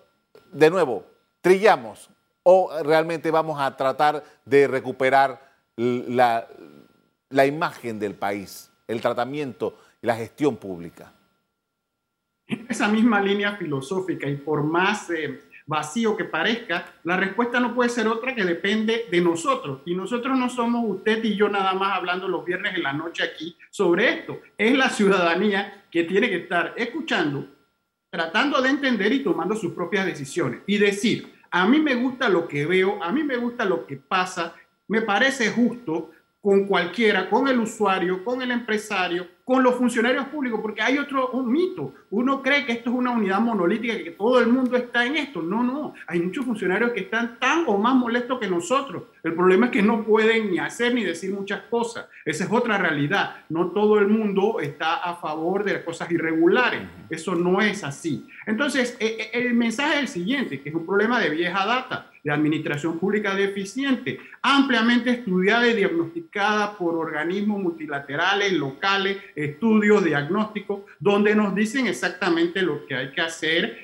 de 0.53 0.71
nuevo, 0.71 1.07
trillamos 1.41 2.09
o 2.45 2.71
realmente 2.85 3.33
vamos 3.33 3.61
a 3.61 3.77
tratar 3.77 4.23
de 4.45 4.69
recuperar 4.69 5.43
la 5.75 6.47
imagen 7.45 7.99
del 7.99 8.15
país 8.15 8.69
el 8.87 9.01
tratamiento 9.01 9.79
y 10.01 10.07
la 10.07 10.17
gestión 10.17 10.57
pública. 10.57 11.13
En 12.47 12.67
esa 12.69 12.89
misma 12.89 13.21
línea 13.21 13.57
filosófica 13.57 14.29
y 14.29 14.37
por 14.37 14.63
más 14.65 15.09
eh, 15.11 15.41
vacío 15.67 16.17
que 16.17 16.25
parezca, 16.25 16.95
la 17.05 17.17
respuesta 17.17 17.61
no 17.61 17.75
puede 17.75 17.91
ser 17.91 18.09
otra 18.09 18.35
que 18.35 18.45
depende 18.45 19.07
de 19.11 19.21
nosotros. 19.21 19.81
Y 19.87 19.95
nosotros 19.95 20.37
no 20.37 20.49
somos 20.49 20.85
usted 20.87 21.23
y 21.25 21.37
yo 21.37 21.49
nada 21.49 21.73
más 21.75 21.97
hablando 21.97 22.29
los 22.29 22.45
viernes 22.45 22.75
en 22.75 22.83
la 22.83 22.93
noche 22.93 23.23
aquí 23.23 23.57
sobre 23.71 24.13
esto. 24.13 24.41
Es 24.59 24.77
la 24.77 24.91
ciudadanía 24.91 25.85
que 25.91 26.05
tiene 26.05 26.29
que 26.29 26.39
estar 26.39 26.75
escuchando, 26.77 27.47
tratando 28.11 28.61
de 28.61 28.71
entender 28.71 29.13
y 29.13 29.23
tomando 29.23 29.55
sus 29.55 29.73
propias 29.73 30.07
decisiones. 30.07 30.61
Y 30.67 30.79
decir, 30.79 31.33
a 31.51 31.67
mí 31.67 31.81
me 31.81 31.95
gusta 31.95 32.29
lo 32.29 32.49
que 32.49 32.67
veo, 32.67 33.03
a 33.03 33.13
mí 33.13 33.23
me 33.23 33.37
gusta 33.37 33.65
lo 33.65 33.87
que 33.87 33.97
pasa, 33.97 34.55
me 34.89 35.03
parece 35.03 35.51
justo, 35.51 36.11
con 36.43 36.67
cualquiera, 36.67 37.31
con 37.31 37.47
el 37.47 37.61
usuario, 37.61 38.25
con 38.25 38.43
el 38.43 38.51
empresario, 38.51 39.29
con 39.45 39.63
los 39.63 39.77
funcionarios 39.77 40.27
públicos, 40.27 40.59
porque 40.61 40.83
hay 40.83 40.99
otro 40.99 41.31
un 41.31 41.53
mito. 41.53 41.95
Uno 42.11 42.43
cree 42.43 42.67
que 42.67 42.73
esto 42.73 42.91
es 42.91 42.97
una 42.97 43.13
unidad 43.13 43.39
monolítica, 43.39 43.97
que 44.03 44.11
todo 44.11 44.41
el 44.41 44.49
mundo 44.49 44.77
está 44.77 45.07
en 45.07 45.17
esto. 45.17 45.41
No, 45.41 45.63
no. 45.63 45.95
Hay 46.09 46.19
muchos 46.21 46.45
funcionarios 46.45 46.91
que 46.93 47.01
están 47.01 47.39
tan 47.39 47.63
o 47.69 47.79
más 47.79 47.95
molestos 47.95 48.41
que 48.41 48.49
nosotros. 48.49 49.05
El 49.23 49.35
problema 49.35 49.67
es 49.67 49.73
que 49.73 49.83
no 49.83 50.03
pueden 50.03 50.51
ni 50.51 50.59
hacer 50.59 50.95
ni 50.95 51.05
decir 51.05 51.33
muchas 51.33 51.61
cosas. 51.71 52.07
Esa 52.25 52.45
es 52.45 52.51
otra 52.51 52.77
realidad. 52.77 53.37
No 53.49 53.71
todo 53.71 54.01
el 54.01 54.09
mundo 54.09 54.59
está 54.61 54.97
a 54.97 55.15
favor 55.15 55.63
de 55.63 55.75
las 55.75 55.83
cosas 55.85 56.11
irregulares. 56.11 56.83
Eso 57.09 57.37
no 57.37 57.61
es 57.61 57.85
así. 57.85 58.27
Entonces, 58.47 58.97
e, 58.99 59.31
e, 59.33 59.47
el 59.47 59.55
mensaje 59.55 59.95
es 59.95 60.01
el 60.01 60.09
siguiente, 60.09 60.61
que 60.61 60.71
es 60.71 60.75
un 60.75 60.87
problema 60.87 61.21
de 61.21 61.31
vieja 61.31 61.65
data 61.65 62.12
de 62.23 62.33
administración 62.33 62.99
pública 62.99 63.35
deficiente, 63.35 64.19
ampliamente 64.43 65.11
estudiada 65.11 65.67
y 65.69 65.75
diagnosticada 65.75 66.77
por 66.77 66.95
organismos 66.95 67.61
multilaterales, 67.61 68.53
locales, 68.53 69.19
estudios, 69.35 70.05
diagnósticos, 70.05 70.83
donde 71.01 71.35
nos 71.35 71.55
dicen 71.55 71.87
exactamente 71.87 72.63
lo 72.63 72.87
que 72.87 72.95
hay 72.95 73.11
que 73.11 73.21
hacer, 73.21 73.79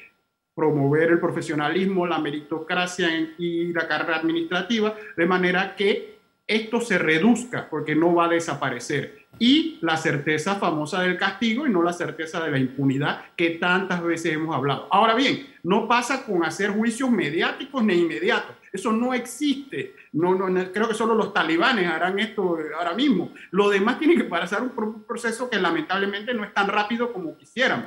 promover 0.54 1.11
el 1.11 1.21
profesionalismo, 1.21 2.07
la 2.07 2.18
meritocracia 2.18 3.09
y 3.38 3.73
la 3.73 3.87
carrera 3.87 4.16
administrativa, 4.16 4.95
de 5.16 5.26
manera 5.26 5.75
que 5.76 6.18
esto 6.47 6.80
se 6.80 6.99
reduzca, 6.99 7.68
porque 7.68 7.95
no 7.95 8.14
va 8.14 8.25
a 8.25 8.28
desaparecer. 8.28 9.18
Y 9.38 9.78
la 9.83 9.97
certeza 9.97 10.57
famosa 10.57 11.02
del 11.02 11.16
castigo 11.16 11.66
y 11.66 11.71
no 11.71 11.83
la 11.83 11.92
certeza 11.92 12.42
de 12.45 12.50
la 12.50 12.59
impunidad 12.59 13.26
que 13.37 13.50
tantas 13.50 14.02
veces 14.02 14.35
hemos 14.35 14.54
hablado. 14.54 14.88
Ahora 14.90 15.14
bien, 15.14 15.47
no 15.62 15.87
pasa 15.87 16.25
con 16.25 16.45
hacer 16.45 16.71
juicios 16.71 17.11
mediáticos 17.11 17.83
ni 17.85 17.95
inmediatos. 17.95 18.57
Eso 18.73 18.92
no 18.92 19.14
existe. 19.14 19.95
No, 20.12 20.35
no, 20.35 20.73
creo 20.73 20.88
que 20.88 20.95
solo 20.95 21.14
los 21.14 21.33
talibanes 21.33 21.87
harán 21.87 22.18
esto 22.18 22.59
ahora 22.76 22.95
mismo. 22.95 23.33
Lo 23.50 23.71
demás 23.71 23.99
tiene 23.99 24.16
que 24.16 24.25
pasar 24.25 24.62
un 24.62 25.04
proceso 25.04 25.49
que 25.49 25.59
lamentablemente 25.59 26.35
no 26.35 26.45
es 26.45 26.52
tan 26.52 26.68
rápido 26.68 27.12
como 27.12 27.37
quisiéramos. 27.37 27.87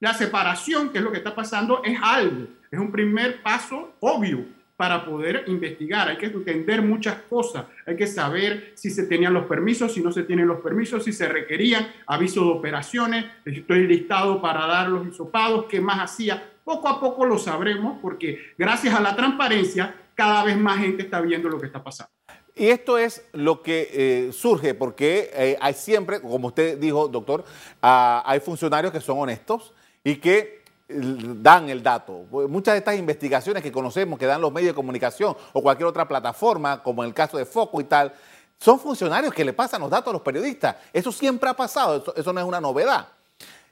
La 0.00 0.12
separación, 0.12 0.90
que 0.90 0.98
es 0.98 1.04
lo 1.04 1.10
que 1.10 1.18
está 1.18 1.34
pasando, 1.34 1.82
es 1.84 1.98
algo, 2.02 2.48
es 2.70 2.78
un 2.78 2.92
primer 2.92 3.42
paso 3.42 3.94
obvio 4.00 4.44
para 4.76 5.04
poder 5.04 5.44
investigar. 5.46 6.08
Hay 6.08 6.16
que 6.16 6.26
entender 6.26 6.82
muchas 6.82 7.16
cosas. 7.28 7.66
Hay 7.86 7.96
que 7.96 8.06
saber 8.06 8.72
si 8.74 8.90
se 8.90 9.04
tenían 9.04 9.32
los 9.32 9.46
permisos, 9.46 9.92
si 9.92 10.00
no 10.00 10.10
se 10.12 10.24
tienen 10.24 10.48
los 10.48 10.60
permisos, 10.60 11.04
si 11.04 11.12
se 11.12 11.28
requerían 11.28 11.86
aviso 12.06 12.44
de 12.44 12.50
operaciones, 12.50 13.24
estoy 13.44 13.86
listado 13.86 14.40
para 14.40 14.66
dar 14.66 14.88
los 14.88 15.06
hisopados, 15.06 15.66
qué 15.66 15.80
más 15.80 16.00
hacía. 16.00 16.50
Poco 16.64 16.88
a 16.88 16.98
poco 16.98 17.26
lo 17.26 17.38
sabremos 17.38 17.98
porque 18.00 18.52
gracias 18.58 18.94
a 18.94 19.00
la 19.00 19.14
transparencia 19.14 19.94
cada 20.14 20.44
vez 20.44 20.56
más 20.56 20.78
gente 20.78 21.02
está 21.02 21.20
viendo 21.20 21.48
lo 21.48 21.60
que 21.60 21.66
está 21.66 21.82
pasando. 21.82 22.12
Y 22.56 22.68
esto 22.68 22.98
es 22.98 23.26
lo 23.32 23.62
que 23.62 23.88
eh, 23.92 24.32
surge 24.32 24.74
porque 24.74 25.30
eh, 25.34 25.56
hay 25.60 25.74
siempre, 25.74 26.20
como 26.20 26.48
usted 26.48 26.78
dijo, 26.78 27.08
doctor, 27.08 27.44
ah, 27.82 28.22
hay 28.24 28.38
funcionarios 28.38 28.92
que 28.92 29.00
son 29.00 29.18
honestos 29.18 29.72
y 30.04 30.16
que 30.16 30.63
dan 30.88 31.68
el 31.70 31.82
dato. 31.82 32.24
Muchas 32.48 32.74
de 32.74 32.78
estas 32.78 32.98
investigaciones 32.98 33.62
que 33.62 33.72
conocemos, 33.72 34.18
que 34.18 34.26
dan 34.26 34.40
los 34.40 34.52
medios 34.52 34.70
de 34.70 34.74
comunicación 34.74 35.36
o 35.52 35.62
cualquier 35.62 35.86
otra 35.86 36.06
plataforma, 36.06 36.82
como 36.82 37.02
en 37.02 37.08
el 37.08 37.14
caso 37.14 37.38
de 37.38 37.46
Foco 37.46 37.80
y 37.80 37.84
tal, 37.84 38.12
son 38.58 38.78
funcionarios 38.78 39.32
que 39.32 39.44
le 39.44 39.52
pasan 39.52 39.80
los 39.80 39.90
datos 39.90 40.10
a 40.10 40.12
los 40.12 40.22
periodistas. 40.22 40.76
Eso 40.92 41.10
siempre 41.10 41.48
ha 41.48 41.54
pasado, 41.54 42.04
eso 42.14 42.32
no 42.32 42.40
es 42.40 42.46
una 42.46 42.60
novedad. 42.60 43.08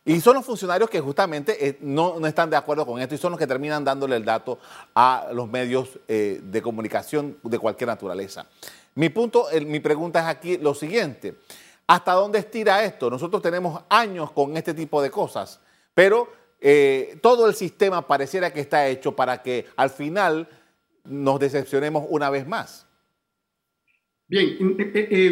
Y 0.04 0.20
son 0.20 0.34
los 0.34 0.44
funcionarios 0.44 0.90
que 0.90 1.00
justamente 1.00 1.68
eh, 1.68 1.78
no, 1.80 2.26
están 2.26 2.50
de 2.50 2.56
acuerdo 2.56 2.84
con 2.84 3.00
esto 3.00 3.14
y 3.14 3.18
son 3.18 3.30
los 3.30 3.38
que 3.38 3.46
terminan 3.46 3.84
dándole 3.84 4.16
el 4.16 4.24
dato 4.24 4.58
a 4.94 5.28
los 5.32 5.48
medios 5.48 6.00
eh, 6.08 6.40
de 6.42 6.60
comunicación 6.60 7.38
de 7.42 7.58
cualquier 7.58 7.88
naturaleza. 7.88 8.46
Mi 8.96 9.10
punto, 9.10 9.46
mi 9.64 9.78
pregunta 9.78 10.20
es 10.20 10.26
aquí 10.26 10.58
lo 10.58 10.74
siguiente. 10.74 11.38
¿Hasta 11.86 12.12
dónde 12.12 12.40
estira 12.40 12.82
esto? 12.82 13.10
Nosotros 13.10 13.40
tenemos 13.40 13.82
años 13.88 14.32
con 14.32 14.56
este 14.56 14.74
tipo 14.74 15.00
de 15.00 15.10
cosas, 15.10 15.60
pero 15.94 16.41
eh, 16.62 17.18
todo 17.20 17.48
el 17.48 17.54
sistema 17.54 18.06
pareciera 18.06 18.52
que 18.52 18.60
está 18.60 18.86
hecho 18.86 19.16
para 19.16 19.42
que 19.42 19.66
al 19.76 19.90
final 19.90 20.48
nos 21.04 21.40
decepcionemos 21.40 22.06
una 22.08 22.30
vez 22.30 22.46
más. 22.46 22.86
Bien, 24.28 24.78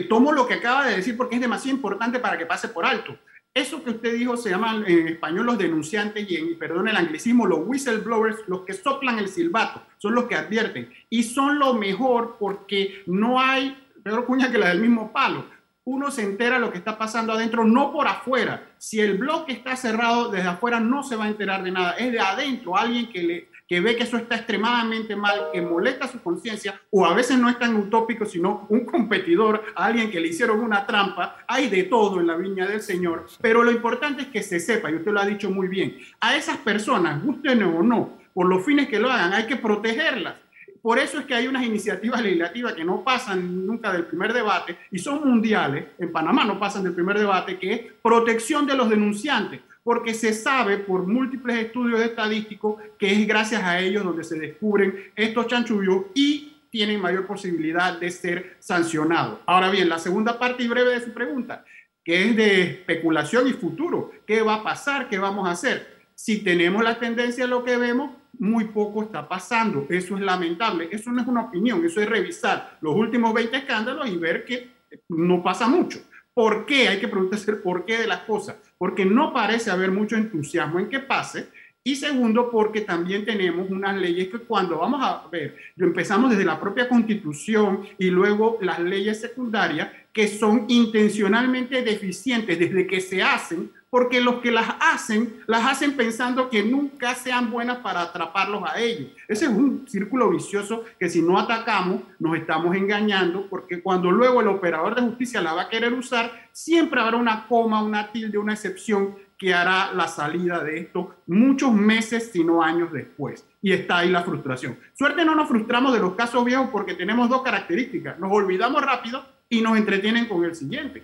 tomo 0.08 0.32
lo 0.32 0.46
que 0.46 0.54
acaba 0.54 0.86
de 0.86 0.96
decir 0.96 1.16
porque 1.16 1.36
es 1.36 1.40
demasiado 1.40 1.76
importante 1.76 2.18
para 2.18 2.36
que 2.36 2.44
pase 2.44 2.68
por 2.68 2.84
alto. 2.84 3.16
Eso 3.52 3.82
que 3.82 3.90
usted 3.90 4.14
dijo 4.14 4.36
se 4.36 4.50
llama 4.50 4.84
en 4.86 5.08
español 5.08 5.46
los 5.46 5.58
denunciantes 5.58 6.30
y 6.30 6.36
en, 6.36 6.58
perdón, 6.58 6.86
el 6.86 6.96
anglicismo, 6.96 7.46
los 7.46 7.60
whistleblowers, 7.64 8.38
los 8.46 8.62
que 8.62 8.74
soplan 8.74 9.18
el 9.18 9.28
silbato, 9.28 9.82
son 9.98 10.14
los 10.14 10.24
que 10.26 10.36
advierten. 10.36 10.92
Y 11.08 11.24
son 11.24 11.58
lo 11.58 11.74
mejor 11.74 12.36
porque 12.38 13.02
no 13.06 13.40
hay 13.40 13.76
peor 14.04 14.24
cuña 14.24 14.52
que 14.52 14.58
la 14.58 14.68
del 14.68 14.80
mismo 14.80 15.12
palo. 15.12 15.46
Uno 15.84 16.10
se 16.10 16.22
entera 16.22 16.58
lo 16.58 16.70
que 16.70 16.78
está 16.78 16.98
pasando 16.98 17.32
adentro, 17.32 17.64
no 17.64 17.92
por 17.92 18.06
afuera. 18.06 18.68
Si 18.78 19.00
el 19.00 19.18
bloque 19.18 19.52
está 19.52 19.76
cerrado, 19.76 20.30
desde 20.30 20.48
afuera 20.48 20.78
no 20.78 21.02
se 21.02 21.16
va 21.16 21.24
a 21.24 21.28
enterar 21.28 21.62
de 21.62 21.70
nada. 21.70 21.92
Es 21.92 22.12
de 22.12 22.20
adentro, 22.20 22.76
alguien 22.76 23.08
que 23.08 23.22
le 23.22 23.50
que 23.70 23.80
ve 23.80 23.94
que 23.94 24.02
eso 24.02 24.16
está 24.16 24.34
extremadamente 24.34 25.14
mal, 25.14 25.50
que 25.52 25.62
molesta 25.62 26.08
su 26.08 26.20
conciencia, 26.20 26.80
o 26.90 27.06
a 27.06 27.14
veces 27.14 27.38
no 27.38 27.48
es 27.48 27.56
tan 27.56 27.76
utópico, 27.76 28.26
sino 28.26 28.66
un 28.68 28.84
competidor, 28.84 29.62
alguien 29.76 30.10
que 30.10 30.18
le 30.18 30.26
hicieron 30.26 30.58
una 30.58 30.84
trampa, 30.84 31.36
hay 31.46 31.70
de 31.70 31.84
todo 31.84 32.18
en 32.18 32.26
la 32.26 32.34
viña 32.34 32.66
del 32.66 32.80
Señor, 32.80 33.26
pero 33.40 33.62
lo 33.62 33.70
importante 33.70 34.22
es 34.22 34.28
que 34.28 34.42
se 34.42 34.58
sepa, 34.58 34.90
y 34.90 34.96
usted 34.96 35.12
lo 35.12 35.20
ha 35.20 35.24
dicho 35.24 35.52
muy 35.52 35.68
bien, 35.68 35.96
a 36.18 36.34
esas 36.34 36.56
personas, 36.56 37.22
gusten 37.22 37.62
o 37.62 37.80
no, 37.84 38.18
por 38.34 38.48
los 38.48 38.64
fines 38.64 38.88
que 38.88 38.98
lo 38.98 39.08
hagan, 39.08 39.34
hay 39.34 39.46
que 39.46 39.54
protegerlas. 39.54 40.34
Por 40.82 40.98
eso 40.98 41.18
es 41.18 41.26
que 41.26 41.34
hay 41.34 41.46
unas 41.46 41.64
iniciativas 41.64 42.22
legislativas 42.22 42.72
que 42.74 42.84
no 42.84 43.04
pasan 43.04 43.66
nunca 43.66 43.92
del 43.92 44.06
primer 44.06 44.32
debate 44.32 44.76
y 44.90 44.98
son 44.98 45.28
mundiales, 45.28 45.86
en 45.98 46.12
Panamá 46.12 46.44
no 46.44 46.58
pasan 46.58 46.82
del 46.82 46.94
primer 46.94 47.18
debate, 47.18 47.58
que 47.58 47.72
es 47.72 47.80
protección 48.02 48.66
de 48.66 48.76
los 48.76 48.88
denunciantes 48.88 49.60
porque 49.82 50.14
se 50.14 50.32
sabe 50.32 50.78
por 50.78 51.06
múltiples 51.06 51.56
estudios 51.56 52.00
estadísticos 52.00 52.76
que 52.98 53.12
es 53.12 53.26
gracias 53.26 53.62
a 53.62 53.80
ellos 53.80 54.04
donde 54.04 54.24
se 54.24 54.38
descubren 54.38 54.94
estos 55.16 55.46
chanchullos 55.46 56.04
y 56.14 56.58
tienen 56.70 57.00
mayor 57.00 57.26
posibilidad 57.26 57.98
de 57.98 58.10
ser 58.10 58.56
sancionados. 58.60 59.40
Ahora 59.46 59.70
bien, 59.70 59.88
la 59.88 59.98
segunda 59.98 60.38
parte 60.38 60.62
y 60.62 60.68
breve 60.68 60.90
de 60.90 61.04
su 61.04 61.12
pregunta, 61.12 61.64
que 62.04 62.28
es 62.28 62.36
de 62.36 62.62
especulación 62.62 63.48
y 63.48 63.52
futuro, 63.52 64.12
¿qué 64.26 64.42
va 64.42 64.56
a 64.56 64.62
pasar? 64.62 65.08
¿Qué 65.08 65.18
vamos 65.18 65.48
a 65.48 65.52
hacer? 65.52 65.98
Si 66.14 66.44
tenemos 66.44 66.84
la 66.84 66.98
tendencia 66.98 67.46
lo 67.46 67.64
que 67.64 67.76
vemos, 67.76 68.12
muy 68.40 68.64
poco 68.64 69.02
está 69.02 69.28
pasando. 69.28 69.86
Eso 69.88 70.16
es 70.16 70.22
lamentable. 70.22 70.88
Eso 70.90 71.12
no 71.12 71.20
es 71.20 71.28
una 71.28 71.42
opinión, 71.42 71.84
eso 71.84 72.00
es 72.00 72.08
revisar 72.08 72.78
los 72.80 72.96
últimos 72.96 73.32
20 73.34 73.56
escándalos 73.56 74.08
y 74.08 74.16
ver 74.16 74.44
que 74.44 74.70
no 75.10 75.42
pasa 75.42 75.68
mucho. 75.68 76.00
¿Por 76.32 76.64
qué? 76.64 76.88
Hay 76.88 76.98
que 76.98 77.08
preguntarse 77.08 77.50
el 77.50 77.58
por 77.58 77.84
qué 77.84 77.98
de 77.98 78.06
las 78.06 78.20
cosas. 78.20 78.56
Porque 78.78 79.04
no 79.04 79.32
parece 79.32 79.70
haber 79.70 79.90
mucho 79.90 80.16
entusiasmo 80.16 80.78
en 80.80 80.88
que 80.88 81.00
pase. 81.00 81.48
Y 81.84 81.96
segundo, 81.96 82.50
porque 82.50 82.80
también 82.82 83.24
tenemos 83.24 83.70
unas 83.70 83.96
leyes 83.96 84.28
que 84.28 84.38
cuando 84.38 84.78
vamos 84.78 85.00
a 85.02 85.26
ver, 85.30 85.56
empezamos 85.78 86.30
desde 86.30 86.44
la 86.44 86.60
propia 86.60 86.88
constitución 86.88 87.86
y 87.98 88.10
luego 88.10 88.58
las 88.60 88.78
leyes 88.80 89.20
secundarias 89.20 89.90
que 90.12 90.28
son 90.28 90.64
intencionalmente 90.68 91.82
deficientes 91.82 92.58
desde 92.58 92.86
que 92.86 93.00
se 93.00 93.22
hacen 93.22 93.70
porque 93.90 94.20
los 94.20 94.36
que 94.36 94.52
las 94.52 94.76
hacen, 94.80 95.42
las 95.46 95.66
hacen 95.66 95.96
pensando 95.96 96.48
que 96.48 96.62
nunca 96.62 97.14
sean 97.14 97.50
buenas 97.50 97.78
para 97.78 98.02
atraparlos 98.02 98.62
a 98.64 98.78
ellos. 98.78 99.10
Ese 99.26 99.46
es 99.46 99.50
un 99.50 99.86
círculo 99.88 100.30
vicioso 100.30 100.84
que 100.98 101.08
si 101.08 101.20
no 101.20 101.38
atacamos 101.38 102.02
nos 102.18 102.36
estamos 102.36 102.76
engañando, 102.76 103.46
porque 103.50 103.82
cuando 103.82 104.10
luego 104.10 104.40
el 104.40 104.48
operador 104.48 104.94
de 104.94 105.02
justicia 105.02 105.42
la 105.42 105.52
va 105.52 105.62
a 105.62 105.68
querer 105.68 105.92
usar, 105.92 106.30
siempre 106.52 107.00
habrá 107.00 107.16
una 107.16 107.46
coma, 107.48 107.82
una 107.82 108.12
tilde, 108.12 108.38
una 108.38 108.54
excepción 108.54 109.16
que 109.36 109.54
hará 109.54 109.92
la 109.94 110.06
salida 110.06 110.62
de 110.62 110.80
esto 110.80 111.16
muchos 111.26 111.72
meses, 111.72 112.30
si 112.30 112.44
no 112.44 112.62
años 112.62 112.92
después. 112.92 113.44
Y 113.62 113.72
está 113.72 113.98
ahí 113.98 114.10
la 114.10 114.22
frustración. 114.22 114.78
Suerte 114.92 115.24
no 115.24 115.34
nos 115.34 115.48
frustramos 115.48 115.94
de 115.94 115.98
los 115.98 116.14
casos 116.14 116.44
viejos 116.44 116.68
porque 116.70 116.94
tenemos 116.94 117.28
dos 117.28 117.42
características. 117.42 118.18
Nos 118.18 118.30
olvidamos 118.30 118.84
rápido 118.84 119.24
y 119.48 119.62
nos 119.62 119.78
entretienen 119.78 120.26
con 120.26 120.44
el 120.44 120.54
siguiente. 120.54 121.02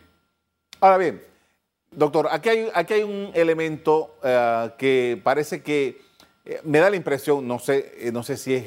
Ahora 0.81 0.99
bien, 0.99 1.23
Doctor, 1.97 2.29
aquí 2.31 2.51
hay, 2.51 2.69
aquí 2.75 2.93
hay 2.93 3.03
un 3.05 3.31
elemento 3.33 4.19
eh, 4.23 4.71
que 4.77 5.19
parece 5.25 5.63
que 5.63 6.03
eh, 6.45 6.61
me 6.63 6.79
da 6.79 6.91
la 6.91 6.97
impresión, 6.97 7.49
no 7.49 7.59
sé, 7.59 7.95
eh, 7.97 8.13
no 8.13 8.23
sé 8.23 8.37
si 8.37 8.53
es, 8.53 8.67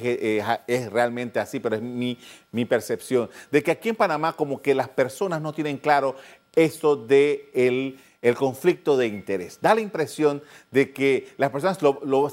es 0.66 0.92
realmente 0.92 1.40
así, 1.40 1.60
pero 1.60 1.76
es 1.76 1.82
mi, 1.84 2.18
mi, 2.52 2.66
percepción, 2.66 3.30
de 3.52 3.62
que 3.62 3.70
aquí 3.70 3.90
en 3.90 3.96
Panamá 3.96 4.34
como 4.34 4.64
que 4.64 4.74
las 4.74 4.90
personas 4.90 5.42
no 5.42 5.54
tienen 5.54 5.78
claro 5.78 6.16
esto 6.56 6.96
de 6.96 7.52
el 7.54 8.00
el 8.22 8.36
conflicto 8.36 8.98
de 8.98 9.08
interés. 9.08 9.60
Da 9.62 9.74
la 9.74 9.82
impresión 9.82 10.42
de 10.72 10.92
que 10.92 11.30
las 11.38 11.50
personas 11.50 11.78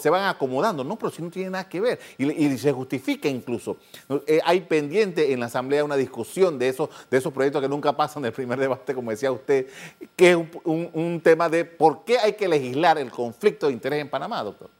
se 0.01 0.11
van 0.11 0.29
acomodando, 0.29 0.85
no, 0.85 0.97
pero 0.97 1.11
si 1.11 1.23
no 1.23 1.31
tiene 1.31 1.51
nada 1.51 1.69
que 1.69 1.81
ver, 1.81 2.01
y, 2.19 2.57
se 2.59 2.73
justifica 2.73 3.29
incluso. 3.29 3.79
Eh, 4.27 4.41
hay 4.45 4.63
pendiente 4.63 5.33
en 5.33 5.41
la 5.41 5.47
Asamblea 5.47 5.85
una 5.85 5.97
discusión 5.97 6.59
de 6.59 6.69
esos, 6.69 6.89
de 7.11 7.19
esos 7.19 7.33
proyectos 7.33 7.63
que 7.63 7.69
nunca 7.69 7.97
pasan 7.97 8.23
del 8.23 8.33
primer 8.33 8.59
debate, 8.59 8.95
como 8.95 9.11
decía 9.11 9.31
usted, 9.31 9.67
que 10.15 10.31
es 10.31 10.39
un, 10.65 11.21
tema 11.23 11.49
de 11.49 11.65
por 11.65 12.05
qué 12.05 12.19
hay 12.19 12.35
que 12.35 12.47
legislar 12.47 12.99
el 12.99 13.11
conflicto 13.11 13.67
de 13.67 13.73
interés 13.73 14.01
en 14.01 14.09
Panamá, 14.09 14.43
doctor. 14.43 14.71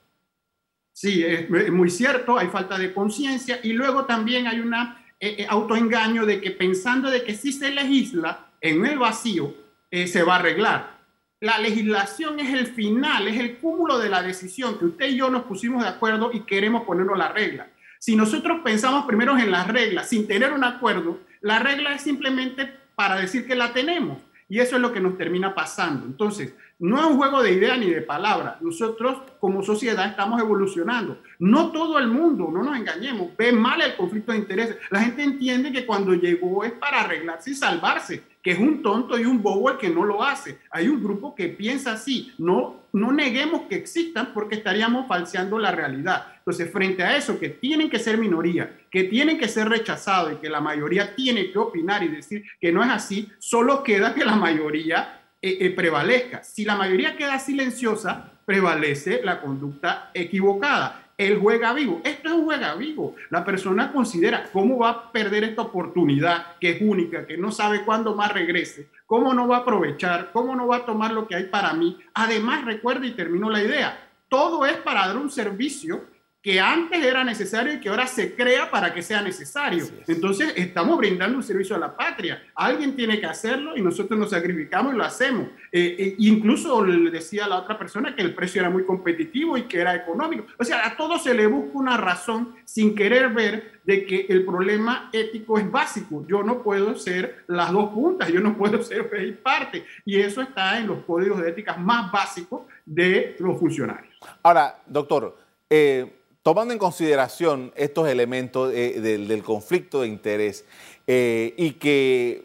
Sí, 0.93 1.25
es 1.25 1.71
muy 1.71 1.91
cierto, 1.91 2.39
hay 2.39 2.49
falta 2.49 2.79
de 2.79 2.95
conciencia 2.95 3.61
y 3.63 3.73
luego 3.73 4.07
también 4.07 4.47
hay 4.47 4.61
una 4.61 5.07
eh, 5.19 5.37
eh, 5.39 5.47
autoengaño 5.49 6.27
de 6.27 6.43
que 6.43 6.51
pensando 6.51 7.09
de 7.09 7.25
que 7.25 7.35
si 7.35 7.51
se 7.51 7.71
legisla 7.71 8.51
en 8.61 8.85
el 8.85 8.99
vacío, 8.99 9.55
eh, 9.91 10.07
se 10.07 10.23
va 10.23 10.37
a 10.37 10.39
arreglar. 10.41 10.96
La 11.41 11.59
legislación 11.59 12.41
es 12.41 12.55
el 12.55 12.67
final, 12.69 13.29
es 13.29 13.39
el 13.39 13.59
cúmulo 13.59 13.99
de 13.99 14.09
la 14.09 14.23
decisión 14.23 14.79
que 14.79 14.87
usted 14.87 15.09
y 15.09 15.17
yo 15.17 15.29
nos 15.29 15.43
pusimos 15.43 15.83
de 15.83 15.89
acuerdo 15.91 16.31
y 16.33 16.41
queremos 16.41 16.85
ponernos 16.85 17.19
la 17.19 17.29
regla. 17.29 17.69
Si 17.99 18.17
nosotros 18.17 18.61
pensamos 18.65 19.05
primero 19.05 19.37
en 19.37 19.51
las 19.51 19.69
reglas 19.69 20.09
sin 20.09 20.27
tener 20.27 20.55
un 20.55 20.65
acuerdo, 20.65 21.21
la 21.43 21.59
regla 21.59 21.95
es 21.95 22.01
simplemente 22.01 22.71
para 22.95 23.17
decir 23.17 23.47
que 23.47 23.55
la 23.55 23.75
tenemos. 23.75 24.17
Y 24.49 24.61
eso 24.61 24.77
es 24.77 24.83
lo 24.83 24.95
que 24.95 25.01
nos 25.01 25.19
termina 25.19 25.55
pasando. 25.55 26.07
Entonces, 26.07 26.55
no 26.79 26.99
es 27.01 27.05
un 27.05 27.17
juego 27.17 27.43
de 27.43 27.53
ideas 27.53 27.79
ni 27.79 27.91
de 27.91 28.01
palabras. 28.01 28.63
Nosotros 28.63 29.19
como 29.39 29.63
sociedad 29.63 30.07
estamos 30.07 30.41
evolucionando. 30.41 31.21
No 31.39 31.71
todo 31.71 31.99
el 31.99 32.07
mundo, 32.07 32.49
no 32.51 32.63
nos 32.63 32.79
engañemos, 32.79 33.37
ve 33.37 33.53
mal 33.53 33.83
el 33.83 33.97
conflicto 33.97 34.33
de 34.33 34.39
intereses. 34.39 34.77
La 34.91 35.01
gente 35.01 35.23
entiende 35.23 35.73
que 35.73 35.85
cuando 35.85 36.15
llegó 36.15 36.65
es 36.65 36.73
para 36.73 37.03
arreglarse 37.03 37.51
y 37.51 37.55
salvarse, 37.55 38.23
que 38.47 38.53
es 38.53 38.61
un 38.61 38.81
tonto 38.81 39.19
y 39.19 39.25
un 39.25 39.43
bobo 39.43 39.73
el 39.73 39.77
que 39.77 39.91
no 39.91 40.05
lo 40.05 40.23
hace. 40.23 40.61
Hay 40.71 40.87
un 40.87 41.03
grupo 41.03 41.35
que 41.35 41.49
piensa 41.49 41.95
así. 41.95 42.33
No, 42.39 42.85
no 42.93 43.11
neguemos 43.11 43.63
que 43.63 43.75
existan 43.75 44.33
porque 44.33 44.55
estaríamos 44.55 45.09
falseando 45.09 45.59
la 45.59 45.73
realidad. 45.73 46.29
Entonces, 46.39 46.71
frente 46.71 47.03
a 47.03 47.17
eso, 47.17 47.41
que 47.41 47.49
tienen 47.49 47.91
que 47.91 47.99
ser 47.99 48.19
minoría, 48.19 48.83
que 48.89 49.03
tienen 49.03 49.37
que 49.37 49.49
ser 49.49 49.69
rechazados 49.69 50.35
y 50.35 50.37
que 50.37 50.49
la 50.49 50.61
mayoría 50.61 51.13
tiene 51.17 51.51
que 51.51 51.59
opinar 51.59 52.05
y 52.05 52.09
decir 52.09 52.45
que 52.61 52.71
no 52.71 52.85
es 52.85 52.91
así, 52.91 53.29
solo 53.41 53.83
queda 53.83 54.15
que 54.15 54.25
la 54.25 54.37
mayoría 54.37 55.23
eh, 55.43 55.59
eh, 55.63 55.71
prevalezca. 55.71 56.45
Si 56.45 56.65
la 56.65 56.77
mayoría 56.77 57.17
queda 57.17 57.41
silenciosa, 57.41 58.31
prevalece 58.45 59.23
la 59.25 59.41
conducta 59.41 60.13
equivocada. 60.15 61.06
Él 61.19 61.39
juega 61.41 61.73
vivo. 61.73 62.03
Esto 62.05 62.29
es 62.29 62.35
un 62.35 62.45
juega 62.45 62.75
vivo. 62.75 63.15
La 63.31 63.45
persona 63.45 63.91
considera 63.91 64.51
cómo 64.53 64.79
va 64.79 64.91
a 64.91 65.13
perder 65.13 65.45
esta 65.45 65.63
oportunidad 65.63 66.57
que 66.61 66.71
es 66.71 66.83
única, 66.83 67.27
que 67.27 67.39
no 67.39 67.51
sabe 67.51 67.85
cuándo 67.85 68.15
más 68.15 68.33
regrese, 68.33 68.89
cómo 69.07 69.33
no 69.33 69.49
va 69.49 69.59
a 69.59 69.61
aprovechar, 69.61 70.31
cómo 70.33 70.55
no 70.55 70.67
va 70.67 70.77
a 70.77 70.87
tomar 70.87 71.13
lo 71.13 71.27
que 71.27 71.35
hay 71.35 71.45
para 71.45 71.73
mí. 71.73 71.99
Además, 72.13 72.65
recuerda 72.67 73.07
y 73.07 73.13
termino 73.13 73.49
la 73.49 73.63
idea, 73.63 74.11
todo 74.29 74.67
es 74.67 74.77
para 74.79 75.07
dar 75.07 75.17
un 75.17 75.31
servicio 75.31 76.05
que 76.47 76.61
antes 76.61 77.05
era 77.05 77.25
necesario 77.25 77.73
y 77.73 77.81
que 77.81 77.89
ahora 77.89 78.07
se 78.07 78.37
crea 78.37 78.71
para 78.71 78.95
que 78.95 79.03
sea 79.03 79.21
necesario. 79.21 79.85
Entonces, 80.07 80.53
estamos 80.55 80.97
brindando 80.97 81.39
un 81.39 81.43
servicio 81.43 81.75
a 81.75 81.79
la 81.81 81.97
patria. 81.97 82.41
Alguien 82.55 82.95
tiene 82.95 83.19
que 83.19 83.27
hacerlo 83.27 83.77
y 83.77 83.83
nosotros 83.83 84.17
nos 84.17 84.31
sacrificamos 84.31 84.95
y 84.95 84.97
lo 84.97 85.03
hacemos. 85.03 85.49
Eh, 85.73 85.97
eh, 85.99 86.15
incluso 86.19 86.85
le 86.85 87.11
decía 87.11 87.47
a 87.47 87.49
la 87.49 87.57
otra 87.57 87.77
persona 87.77 88.15
que 88.15 88.23
el 88.23 88.33
precio 88.33 88.61
era 88.61 88.71
muy 88.71 88.85
competitivo 88.85 89.59
y 89.59 89.63
que 89.63 89.81
era 89.81 89.97
económico. 89.97 90.47
O 90.57 90.63
sea, 90.63 90.87
a 90.87 90.97
todo 90.97 91.19
se 91.19 91.35
le 91.35 91.49
busca 91.49 91.77
una 91.77 91.97
razón 91.97 92.55
sin 92.65 92.95
querer 92.95 93.31
ver 93.31 93.81
de 93.83 94.07
que 94.07 94.27
el 94.29 94.45
problema 94.45 95.11
ético 95.13 95.59
es 95.59 95.69
básico. 95.69 96.25
Yo 96.29 96.45
no 96.45 96.63
puedo 96.63 96.95
ser 96.95 97.43
las 97.49 97.73
dos 97.73 97.91
puntas, 97.91 98.29
yo 98.29 98.39
no 98.39 98.57
puedo 98.57 98.81
ser 98.85 99.11
y 99.21 99.33
parte. 99.33 99.85
Y 100.05 100.21
eso 100.21 100.43
está 100.43 100.79
en 100.79 100.87
los 100.87 101.03
códigos 101.07 101.43
de 101.43 101.49
ética 101.49 101.77
más 101.77 102.13
básicos 102.13 102.63
de 102.85 103.35
los 103.41 103.59
funcionarios. 103.59 104.15
Ahora, 104.45 104.81
doctor, 104.87 105.37
eh, 105.69 106.13
tomando 106.47 106.73
en 106.73 106.79
consideración 106.79 107.73
estos 107.75 108.07
elementos 108.07 108.73
eh, 108.73 109.01
del, 109.01 109.43
conflicto 109.43 110.03
de 110.03 110.07
interés 110.07 110.65
eh, 111.05 111.53
y 111.57 111.73
que 111.73 112.45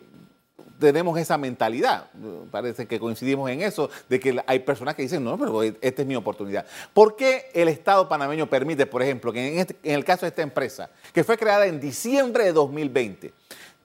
tenemos 0.79 1.19
esa 1.19 1.37
mentalidad, 1.37 2.09
parece 2.49 2.87
que 2.87 2.99
coincidimos 2.99 3.51
en 3.51 3.61
eso, 3.61 3.91
de 4.09 4.19
que 4.19 4.41
hay 4.47 4.57
personas 4.61 4.95
que 4.95 5.03
dicen, 5.03 5.23
no, 5.23 5.37
pero 5.37 5.61
esta 5.61 6.01
es 6.01 6.07
mi 6.07 6.15
oportunidad. 6.15 6.65
¿Por 6.95 7.15
qué 7.15 7.51
el 7.53 7.67
Estado 7.67 8.09
panameño 8.09 8.49
permite, 8.49 8.87
por 8.87 9.03
ejemplo, 9.03 9.31
que 9.31 9.53
en, 9.53 9.59
este, 9.59 9.77
en 9.83 9.93
el 9.93 10.03
caso 10.03 10.21
de 10.21 10.29
esta 10.29 10.41
empresa, 10.41 10.89
que 11.13 11.23
fue 11.23 11.37
creada 11.37 11.67
en 11.67 11.79
diciembre 11.79 12.45
de 12.45 12.53
2020, 12.53 13.31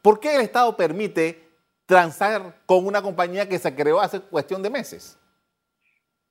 ¿por 0.01 0.19
qué 0.19 0.37
el 0.37 0.41
Estado 0.41 0.79
permite 0.79 1.47
transar 1.85 2.57
con 2.65 2.87
una 2.87 3.03
compañía 3.03 3.47
que 3.47 3.59
se 3.59 3.75
creó 3.75 4.01
hace 4.01 4.21
cuestión 4.21 4.63
de 4.63 4.71
meses? 4.71 5.19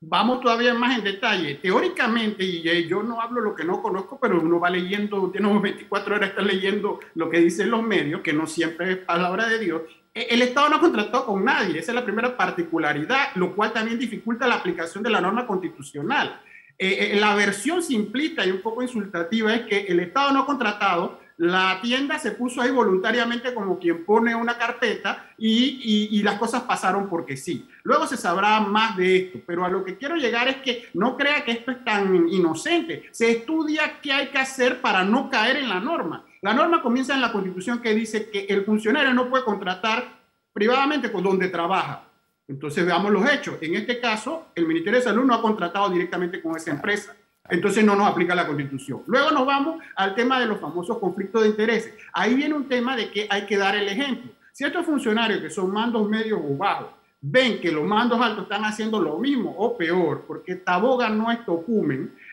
Vamos 0.02 0.42
todavía 0.42 0.74
más 0.74 0.98
en 0.98 1.04
detalle. 1.04 1.56
Teóricamente, 1.56 2.44
y 2.44 2.88
yo 2.88 3.02
no 3.02 3.22
hablo 3.22 3.42
lo 3.42 3.56
que 3.56 3.64
no 3.64 3.82
conozco, 3.82 4.20
pero 4.20 4.42
uno 4.42 4.60
va 4.60 4.70
leyendo, 4.70 5.30
tiene 5.34 5.60
24 5.60 6.16
horas, 6.16 6.30
está 6.30 6.42
leyendo 6.42 7.00
lo 7.16 7.30
que 7.30 7.40
dicen 7.40 7.72
los 7.72 7.82
medios, 7.82 8.22
que 8.22 8.34
no 8.34 8.46
siempre 8.46 8.92
es 8.92 8.98
palabra 8.98 9.48
de 9.48 9.60
Dios. 9.60 9.82
E, 10.14 10.28
el 10.30 10.42
Estado 10.42 10.70
no 10.70 10.80
contrató 10.80 11.26
con 11.26 11.44
nadie, 11.44 11.80
esa 11.80 11.92
es 11.92 11.96
la 11.96 12.06
primera 12.06 12.36
particularidad, 12.36 13.36
lo 13.36 13.56
cual 13.56 13.74
también 13.74 13.98
dificulta 13.98 14.48
la 14.48 14.56
aplicación 14.56 15.04
de 15.04 15.10
la 15.10 15.22
norma 15.22 15.48
constitucional. 15.48 16.42
Eh, 16.78 17.14
eh, 17.14 17.20
la 17.20 17.34
versión 17.36 17.82
simplista 17.82 18.46
y 18.46 18.52
un 18.52 18.62
poco 18.62 18.82
insultativa 18.82 19.54
es 19.54 19.62
que 19.62 19.86
el 19.88 20.02
Estado 20.02 20.34
no 20.34 20.42
ha 20.42 20.46
contratado 20.46 21.22
la 21.38 21.80
tienda 21.82 22.18
se 22.18 22.32
puso 22.32 22.62
ahí 22.62 22.72
voluntariamente 22.72 23.54
como 23.54 23.78
quien 23.78 24.06
pone 24.06 24.34
una 24.34 24.58
carpeta 24.58 25.32
y, 25.38 26.22
las 26.24 26.40
cosas 26.40 26.64
pasaron 26.64 27.08
porque 27.08 27.38
sí. 27.38 27.68
Luego 27.84 28.08
se 28.08 28.18
sabrá 28.18 28.60
más 28.62 28.96
de 28.98 29.18
esto, 29.18 29.40
pero 29.46 29.66
a 29.66 29.70
lo 29.70 29.84
que 29.84 29.98
quiero 29.98 30.16
llegar 30.16 30.48
es 30.48 30.58
que 30.58 30.90
no 30.94 31.16
crea 31.16 31.44
que 31.44 31.52
esto 31.52 31.72
es 31.72 31.84
tan 31.84 32.28
inocente. 32.30 33.10
Se 33.12 33.30
estudia 33.30 34.00
qué 34.02 34.12
hay 34.12 34.28
que 34.28 34.40
hacer 34.40 34.82
para 34.82 35.04
no 35.04 35.30
caer 35.30 35.58
en 35.58 35.70
la 35.70 35.80
norma. 35.80 36.26
La 36.42 36.54
norma 36.54 36.82
comienza 36.82 37.14
en 37.14 37.22
la 37.22 37.32
Constitución 37.32 37.82
que 37.82 37.94
dice 37.94 38.30
que 38.30 38.46
el 38.50 38.64
funcionario 38.64 39.14
no 39.14 39.30
puede 39.30 39.44
contratar 39.44 40.20
privadamente 40.54 41.12
con 41.12 41.24
donde 41.24 41.50
trabaja. 41.50 42.06
Entonces 42.48 42.86
veamos 42.86 43.12
los 43.12 43.30
hechos. 43.30 43.58
En 43.62 43.76
este 43.76 44.00
caso, 44.00 44.48
el 44.56 44.68
Ministerio 44.68 45.00
de 45.00 45.06
Salud 45.06 45.26
no 45.26 45.34
ha 45.34 45.42
contratado 45.42 45.90
directamente 45.90 46.42
con 46.42 46.56
esa 46.56 46.72
empresa. 46.72 47.16
Entonces 47.50 47.84
no 47.84 47.96
nos 47.96 48.08
aplica 48.08 48.34
la 48.36 48.48
constitución. 48.48 49.04
Luego 49.08 49.32
nos 49.32 49.46
vamos 49.46 49.84
al 49.96 50.16
tema 50.16 50.40
de 50.40 50.48
los 50.48 50.60
famosos 50.60 50.98
conflictos 50.98 51.44
de 51.44 51.50
intereses. 51.50 51.94
Ahí 52.14 52.34
viene 52.34 52.56
un 52.56 52.68
tema 52.68 52.96
de 52.96 53.12
que 53.12 53.28
hay 53.30 53.46
que 53.46 53.58
dar 53.58 53.76
el 53.76 53.88
ejemplo. 53.88 54.32
Si 54.52 54.64
estos 54.64 54.86
funcionarios 54.86 55.42
que 55.42 55.50
son 55.50 55.72
mandos 55.72 56.10
medios 56.10 56.40
o 56.44 56.56
bajos 56.56 56.88
ven 57.22 57.60
que 57.60 57.72
los 57.72 57.86
mandos 57.86 58.22
altos 58.22 58.44
están 58.44 58.66
haciendo 58.66 59.02
lo 59.02 59.18
mismo 59.18 59.54
o 59.58 59.78
peor, 59.78 60.26
porque 60.28 60.56
Taboga 60.56 61.10
no 61.10 61.32
es 61.32 61.40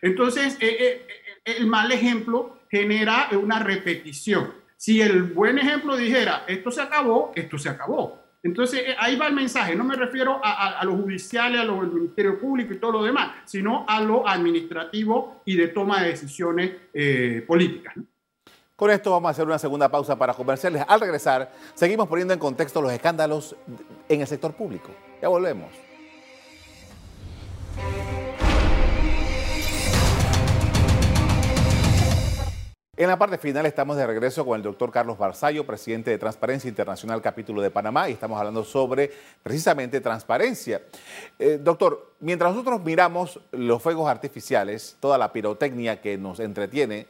entonces 0.02 0.56
eh, 0.60 0.76
eh, 0.78 1.06
eh, 1.44 1.54
el 1.56 1.66
mal 1.66 1.90
ejemplo 1.90 2.58
genera 2.70 3.28
una 3.32 3.58
repetición. 3.58 4.52
Si 4.76 5.00
el 5.00 5.22
buen 5.22 5.58
ejemplo 5.58 5.96
dijera, 5.96 6.44
esto 6.46 6.70
se 6.70 6.82
acabó, 6.82 7.32
esto 7.34 7.58
se 7.58 7.68
acabó. 7.68 8.21
Entonces, 8.42 8.80
eh, 8.80 8.96
ahí 8.98 9.16
va 9.16 9.28
el 9.28 9.34
mensaje. 9.34 9.76
No 9.76 9.84
me 9.84 9.94
refiero 9.94 10.40
a, 10.42 10.84
lo 10.84 10.96
judicial, 10.96 11.56
a 11.56 11.64
lo 11.64 11.80
del 11.80 11.92
Ministerio 11.92 12.40
Público 12.40 12.72
y 12.72 12.78
todo 12.78 12.92
lo 12.92 13.02
demás, 13.04 13.32
sino 13.44 13.84
a 13.88 14.00
lo 14.00 14.26
administrativo 14.28 15.42
y 15.44 15.56
de 15.56 15.68
toma 15.68 16.02
de 16.02 16.08
decisiones 16.08 16.72
eh, 16.92 17.44
políticas. 17.46 17.94
Con 18.74 18.90
esto 18.90 19.12
vamos 19.12 19.28
a 19.28 19.30
hacer 19.30 19.46
una 19.46 19.58
segunda 19.58 19.88
pausa 19.88 20.16
para 20.16 20.34
convencerles. 20.34 20.84
Al 20.88 21.00
regresar, 21.00 21.52
seguimos 21.74 22.08
poniendo 22.08 22.34
en 22.34 22.40
contexto 22.40 22.82
los 22.82 22.92
escándalos 22.92 23.54
en 24.08 24.20
el 24.20 24.26
sector 24.26 24.54
público. 24.54 24.90
Ya 25.20 25.28
volvemos. 25.28 25.91
En 32.94 33.08
la 33.08 33.18
parte 33.18 33.38
final 33.38 33.64
estamos 33.64 33.96
de 33.96 34.06
regreso 34.06 34.44
con 34.44 34.54
el 34.54 34.62
doctor 34.62 34.92
Carlos 34.92 35.16
Barzallo, 35.16 35.64
presidente 35.64 36.10
de 36.10 36.18
Transparencia 36.18 36.68
Internacional 36.68 37.22
Capítulo 37.22 37.62
de 37.62 37.70
Panamá, 37.70 38.10
y 38.10 38.12
estamos 38.12 38.38
hablando 38.38 38.64
sobre 38.64 39.10
precisamente 39.42 39.98
transparencia. 40.02 40.82
Eh, 41.38 41.58
doctor, 41.58 42.12
mientras 42.20 42.52
nosotros 42.52 42.84
miramos 42.84 43.40
los 43.50 43.82
fuegos 43.82 44.10
artificiales, 44.10 44.98
toda 45.00 45.16
la 45.16 45.32
pirotecnia 45.32 46.02
que 46.02 46.18
nos 46.18 46.38
entretiene 46.38 47.06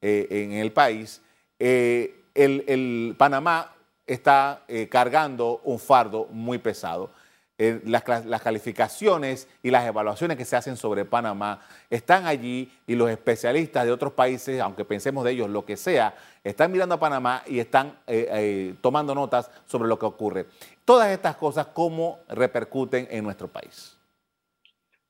eh, 0.00 0.28
en 0.30 0.52
el 0.52 0.70
país, 0.70 1.20
eh, 1.58 2.14
el, 2.32 3.16
Panamá 3.18 3.74
está 4.06 4.62
cargando 4.88 5.60
un 5.64 5.80
fardo 5.80 6.28
muy 6.30 6.58
pesado. 6.58 7.10
Eh, 7.56 7.80
las, 7.84 8.02
calificaciones 8.42 9.46
y 9.62 9.70
las 9.70 9.86
evaluaciones 9.86 10.36
que 10.36 10.44
se 10.44 10.56
hacen 10.56 10.76
sobre 10.76 11.04
Panamá 11.04 11.60
están 11.88 12.26
allí 12.26 12.72
y 12.84 12.96
los 12.96 13.08
especialistas 13.08 13.84
de 13.84 13.92
otros 13.92 14.12
países, 14.12 14.60
aunque 14.60 14.84
pensemos 14.84 15.24
de 15.24 15.30
ellos 15.30 15.48
lo 15.48 15.64
que 15.64 15.76
sea, 15.76 16.16
están 16.42 16.72
mirando 16.72 16.96
a 16.96 16.98
Panamá 16.98 17.44
y 17.46 17.60
están 17.60 17.96
eh, 18.08 18.26
eh, 18.32 18.74
tomando 18.80 19.14
notas 19.14 19.52
sobre 19.66 19.88
lo 19.88 19.96
que 20.00 20.06
ocurre. 20.06 20.46
Todas 20.84 21.10
estas 21.10 21.36
cosas, 21.36 21.68
¿cómo 21.68 22.18
repercuten 22.28 23.06
en 23.08 23.22
nuestro 23.22 23.46
país? 23.46 23.96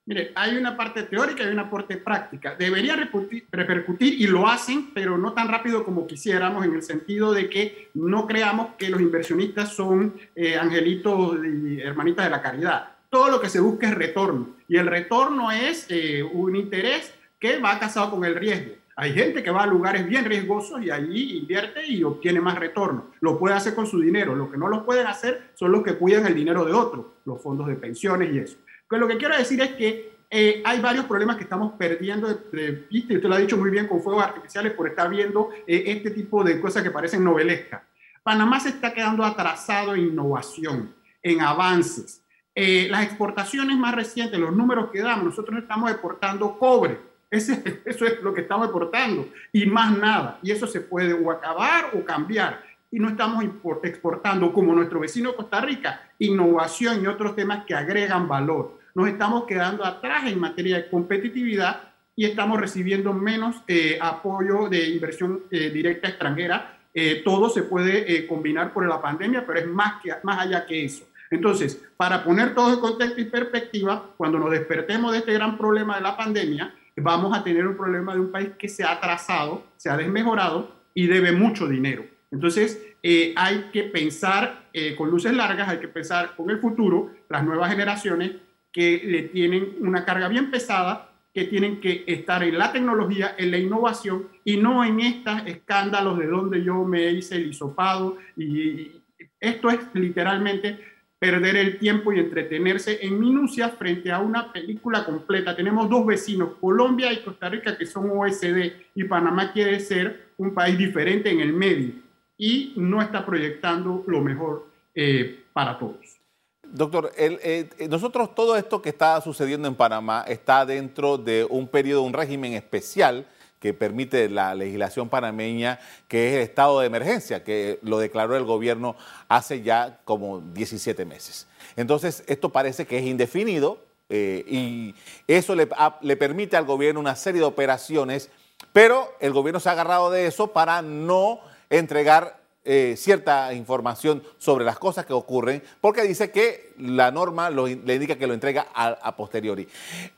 Mire, 0.06 0.32
hay 0.34 0.56
una 0.58 0.76
parte 0.76 1.04
teórica 1.04 1.44
y 1.44 1.48
una 1.48 1.70
parte 1.70 1.96
práctica. 1.96 2.54
Debería 2.56 2.94
repercutir 2.94 4.20
y 4.20 4.26
lo 4.26 4.46
hacen, 4.46 4.90
pero 4.92 5.16
no 5.16 5.32
tan 5.32 5.48
rápido 5.48 5.82
como 5.82 6.06
quisiéramos, 6.06 6.64
en 6.66 6.74
el 6.74 6.82
sentido 6.82 7.32
de 7.32 7.48
que 7.48 7.88
no 7.94 8.26
creamos 8.26 8.74
que 8.76 8.90
los 8.90 9.00
inversionistas 9.00 9.74
son 9.74 10.14
eh, 10.36 10.58
angelitos 10.58 11.38
y 11.42 11.80
hermanitas 11.80 12.26
de 12.26 12.30
la 12.30 12.42
caridad. 12.42 12.88
Todo 13.08 13.30
lo 13.30 13.40
que 13.40 13.48
se 13.48 13.60
busca 13.60 13.88
es 13.88 13.94
retorno. 13.94 14.48
Y 14.68 14.76
el 14.76 14.88
retorno 14.88 15.50
es 15.50 15.86
eh, 15.88 16.22
un 16.22 16.54
interés 16.54 17.14
que 17.38 17.58
va 17.58 17.78
casado 17.78 18.10
con 18.10 18.26
el 18.26 18.34
riesgo. 18.34 18.74
Hay 18.96 19.12
gente 19.12 19.42
que 19.42 19.50
va 19.50 19.62
a 19.62 19.66
lugares 19.66 20.06
bien 20.06 20.26
riesgosos 20.26 20.82
y 20.82 20.90
allí 20.90 21.38
invierte 21.38 21.84
y 21.86 22.04
obtiene 22.04 22.40
más 22.40 22.58
retorno. 22.58 23.06
Lo 23.20 23.38
puede 23.38 23.54
hacer 23.54 23.74
con 23.74 23.86
su 23.86 24.00
dinero. 24.00 24.34
Lo 24.34 24.50
que 24.50 24.58
no 24.58 24.68
lo 24.68 24.84
pueden 24.84 25.06
hacer 25.06 25.50
son 25.54 25.72
los 25.72 25.82
que 25.82 25.94
cuidan 25.94 26.26
el 26.26 26.34
dinero 26.34 26.64
de 26.64 26.72
otros, 26.72 27.06
los 27.24 27.42
fondos 27.42 27.66
de 27.66 27.74
pensiones 27.74 28.32
y 28.32 28.38
eso. 28.38 28.56
Pues 28.88 29.00
lo 29.00 29.08
que 29.08 29.16
quiero 29.16 29.36
decir 29.36 29.60
es 29.60 29.70
que 29.72 30.14
eh, 30.30 30.62
hay 30.64 30.80
varios 30.80 31.04
problemas 31.04 31.36
que 31.36 31.44
estamos 31.44 31.74
perdiendo 31.78 32.26
de, 32.26 32.86
vista, 32.90 33.12
y 33.12 33.16
usted 33.16 33.28
lo 33.28 33.34
ha 33.34 33.38
dicho 33.38 33.56
muy 33.56 33.70
bien, 33.70 33.86
con 33.86 34.02
fuegos 34.02 34.24
artificiales 34.24 34.72
por 34.72 34.88
estar 34.88 35.08
viendo 35.08 35.50
eh, 35.66 35.84
este 35.86 36.10
tipo 36.10 36.42
de 36.42 36.60
cosas 36.60 36.82
que 36.82 36.90
parecen 36.90 37.22
novelescas. 37.22 37.82
Panamá 38.22 38.58
se 38.58 38.70
está 38.70 38.92
quedando 38.92 39.22
atrasado 39.22 39.94
en 39.94 40.08
innovación, 40.08 40.94
en 41.22 41.40
avances. 41.40 42.24
Eh, 42.54 42.88
las 42.90 43.04
exportaciones 43.04 43.76
más 43.76 43.94
recientes, 43.94 44.38
los 44.40 44.54
números 44.54 44.90
que 44.90 45.02
damos, 45.02 45.24
nosotros 45.24 45.60
estamos 45.60 45.90
exportando 45.90 46.58
cobre. 46.58 46.98
Ese, 47.30 47.82
eso 47.84 48.06
es 48.06 48.22
lo 48.22 48.32
que 48.32 48.42
estamos 48.42 48.66
exportando 48.66 49.28
y 49.52 49.66
más 49.66 49.96
nada. 49.96 50.38
Y 50.42 50.50
eso 50.50 50.66
se 50.66 50.80
puede 50.80 51.12
o 51.12 51.30
acabar 51.30 51.90
o 51.94 52.04
cambiar. 52.04 52.62
Y 52.94 52.98
no 53.00 53.08
estamos 53.08 53.44
exportando, 53.82 54.52
como 54.52 54.72
nuestro 54.72 55.00
vecino 55.00 55.34
Costa 55.34 55.60
Rica, 55.60 56.02
innovación 56.20 57.02
y 57.02 57.06
otros 57.08 57.34
temas 57.34 57.64
que 57.64 57.74
agregan 57.74 58.28
valor 58.28 58.84
nos 58.94 59.08
estamos 59.08 59.44
quedando 59.44 59.84
atrás 59.84 60.24
en 60.26 60.38
materia 60.38 60.76
de 60.76 60.88
competitividad 60.88 61.82
y 62.16 62.26
estamos 62.26 62.60
recibiendo 62.60 63.12
menos 63.12 63.56
eh, 63.66 63.98
apoyo 64.00 64.68
de 64.68 64.88
inversión 64.88 65.42
eh, 65.50 65.70
directa 65.70 66.08
extranjera. 66.08 66.78
Eh, 66.94 67.22
todo 67.24 67.50
se 67.50 67.64
puede 67.64 68.24
combinar 68.28 68.72
por 68.72 68.86
la 68.86 69.02
pandemia, 69.02 69.44
pero 69.44 69.58
es 69.58 69.66
más, 69.66 70.00
que, 70.00 70.12
más 70.22 70.38
allá 70.38 70.64
que 70.64 70.84
eso. 70.84 71.04
Entonces, 71.28 71.82
para 71.96 72.22
poner 72.22 72.54
todo 72.54 72.72
en 72.72 72.78
contexto 72.78 73.20
y 73.20 73.24
perspectiva, 73.24 74.10
cuando 74.16 74.38
nos 74.38 74.52
despertemos 74.52 75.10
de 75.10 75.18
este 75.18 75.32
gran 75.32 75.58
problema 75.58 75.96
de 75.96 76.02
la 76.02 76.16
pandemia, 76.16 76.72
vamos 76.96 77.36
a 77.36 77.42
tener 77.42 77.66
un 77.66 77.76
problema 77.76 78.14
de 78.14 78.20
un 78.20 78.30
país 78.30 78.50
que 78.56 78.68
se 78.68 78.84
ha 78.84 78.92
atrasado, 78.92 79.64
se 79.76 79.90
ha 79.90 79.96
desmejorado 79.96 80.70
y 80.94 81.08
debe 81.08 81.32
mucho 81.32 81.66
dinero. 81.66 82.04
Entonces, 82.34 82.94
hay 83.36 83.70
que 83.72 83.84
pensar 83.84 84.68
con 84.98 85.08
luces 85.08 85.32
largas, 85.32 85.68
hay 85.68 85.78
que 85.78 85.88
pensar 85.88 86.34
con 86.36 86.50
el 86.50 86.58
futuro, 86.58 87.10
las 87.28 87.44
nuevas 87.44 87.70
generaciones, 87.70 88.32
que 88.74 89.00
le 89.04 89.22
tienen 89.22 89.76
una 89.78 90.04
carga 90.04 90.26
bien 90.28 90.50
pesada, 90.50 91.12
que 91.32 91.44
tienen 91.44 91.80
que 91.80 92.04
estar 92.08 92.42
en 92.42 92.58
la 92.58 92.72
tecnología, 92.72 93.36
en 93.38 93.52
la 93.52 93.58
innovación 93.58 94.28
y 94.44 94.56
no 94.56 94.84
en 94.84 95.00
estos 95.00 95.42
escándalos 95.46 96.18
de 96.18 96.26
donde 96.26 96.62
yo 96.62 96.84
me 96.84 97.10
hice 97.12 97.36
el 97.36 97.50
hisopado. 97.50 98.18
Y, 98.36 99.00
esto 99.40 99.68
es 99.68 99.78
literalmente 99.92 100.78
perder 101.18 101.56
el 101.56 101.78
tiempo 101.78 102.12
y 102.12 102.18
entretenerse 102.18 102.98
en 103.04 103.20
minucias 103.20 103.72
frente 103.78 104.10
a 104.10 104.18
una 104.18 104.52
película 104.52 105.04
completa. 105.04 105.54
Tenemos 105.54 105.88
dos 105.88 106.04
vecinos, 106.04 106.54
Colombia 106.60 107.12
y 107.12 107.22
Costa 107.22 107.48
Rica, 107.48 107.76
que 107.76 107.86
son 107.86 108.10
OSD, 108.10 108.72
y 108.94 109.04
Panamá 109.04 109.52
quiere 109.52 109.78
ser 109.80 110.32
un 110.38 110.54
país 110.54 110.76
diferente 110.76 111.30
en 111.30 111.40
el 111.40 111.52
medio 111.52 112.03
y 112.36 112.72
no 112.76 113.00
está 113.02 113.24
proyectando 113.24 114.02
lo 114.06 114.20
mejor 114.20 114.68
eh, 114.94 115.44
para 115.52 115.78
todos. 115.78 116.20
Doctor, 116.62 117.12
eh, 117.16 117.68
nosotros 117.88 118.34
todo 118.34 118.56
esto 118.56 118.82
que 118.82 118.88
está 118.88 119.20
sucediendo 119.20 119.68
en 119.68 119.74
Panamá 119.74 120.24
está 120.26 120.66
dentro 120.66 121.18
de 121.18 121.46
un 121.48 121.68
periodo, 121.68 122.02
un 122.02 122.12
régimen 122.12 122.54
especial 122.54 123.26
que 123.64 123.72
permite 123.72 124.28
la 124.28 124.54
legislación 124.54 125.08
panameña, 125.08 125.80
que 126.06 126.28
es 126.28 126.34
el 126.34 126.40
estado 126.42 126.80
de 126.80 126.86
emergencia, 126.86 127.44
que 127.44 127.78
lo 127.80 127.98
declaró 127.98 128.36
el 128.36 128.44
gobierno 128.44 128.94
hace 129.26 129.62
ya 129.62 130.00
como 130.04 130.40
17 130.40 131.06
meses. 131.06 131.46
Entonces, 131.74 132.24
esto 132.26 132.50
parece 132.50 132.86
que 132.86 132.98
es 132.98 133.06
indefinido 133.06 133.78
eh, 134.10 134.44
y 134.46 134.94
eso 135.26 135.54
le, 135.54 135.66
le 136.02 136.16
permite 136.18 136.58
al 136.58 136.66
gobierno 136.66 137.00
una 137.00 137.16
serie 137.16 137.40
de 137.40 137.46
operaciones, 137.46 138.30
pero 138.74 139.08
el 139.18 139.32
gobierno 139.32 139.60
se 139.60 139.70
ha 139.70 139.72
agarrado 139.72 140.10
de 140.10 140.26
eso 140.26 140.48
para 140.48 140.82
no 140.82 141.40
entregar 141.70 142.44
eh, 142.66 142.94
cierta 142.96 143.52
información 143.52 144.22
sobre 144.38 144.64
las 144.64 144.78
cosas 144.78 145.04
que 145.04 145.12
ocurren, 145.12 145.62
porque 145.82 146.00
dice 146.02 146.30
que 146.30 146.72
la 146.78 147.10
norma 147.10 147.50
le 147.50 147.94
indica 147.94 148.16
que 148.16 148.26
lo 148.26 148.32
entrega 148.32 148.68
a, 148.74 149.14
posteriori. 149.16 149.68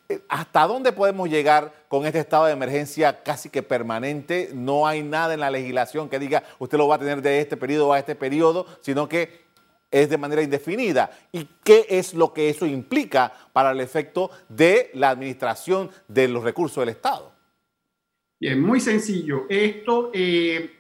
Eh, 0.09 0.21
¿Hasta 0.29 0.65
dónde 0.69 0.93
podemos 0.93 1.29
llegar 1.29 1.73
con 1.89 2.07
este 2.07 2.21
estado 2.21 2.45
de 2.47 2.53
emergencia 2.53 3.25
casi 3.25 3.49
que 3.49 3.65
permanente? 3.65 4.51
No 4.55 4.87
hay 4.87 5.03
nada 5.03 5.35
en 5.35 5.41
la 5.41 5.51
legislación 5.51 6.09
que 6.09 6.21
diga 6.21 6.45
usted 6.61 6.79
lo 6.79 6.87
va 6.87 6.95
a 6.95 6.99
tener 7.01 7.21
de 7.21 7.41
este 7.41 7.57
periodo 7.57 7.93
a 7.93 7.99
este 7.99 8.15
periodo, 8.15 8.65
sino 8.81 9.09
que 9.09 9.47
es 9.91 10.09
de 10.09 10.17
manera 10.17 10.41
indefinida. 10.41 11.11
¿Y 11.33 11.49
qué 11.65 11.87
es 11.89 12.15
lo 12.15 12.33
que 12.33 12.49
eso 12.49 12.65
implica 12.65 13.33
para 13.53 13.73
el 13.73 13.81
efecto 13.81 14.31
de 14.49 14.93
la 14.95 15.11
administración 15.11 15.91
de 16.07 16.29
los 16.29 16.45
recursos 16.45 16.81
del 16.83 16.91
Estado? 16.91 17.33
Bien, 18.39 18.61
muy 18.61 18.79
sencillo. 18.79 19.47
Esto 19.49 20.11
eh, 20.15 20.77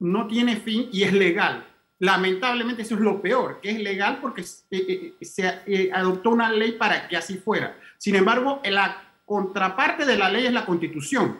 no 0.00 0.26
tiene 0.26 0.56
fin 0.56 0.88
y 0.92 1.04
es 1.04 1.12
legal. 1.12 1.66
Lamentablemente 1.98 2.82
eso 2.82 2.94
es 2.94 3.00
lo 3.00 3.20
peor, 3.20 3.60
que 3.60 3.70
es 3.70 3.78
legal 3.78 4.18
porque 4.20 4.42
se 4.42 4.64
eh, 4.70 5.14
eh, 5.20 5.62
eh, 5.66 5.90
adoptó 5.92 6.30
una 6.30 6.50
ley 6.50 6.72
para 6.72 7.06
que 7.06 7.16
así 7.16 7.36
fuera. 7.36 7.76
Sin 7.98 8.16
embargo, 8.16 8.60
la 8.64 9.02
contraparte 9.26 10.06
de 10.06 10.16
la 10.16 10.30
ley 10.30 10.46
es 10.46 10.52
la 10.52 10.64
constitución. 10.64 11.36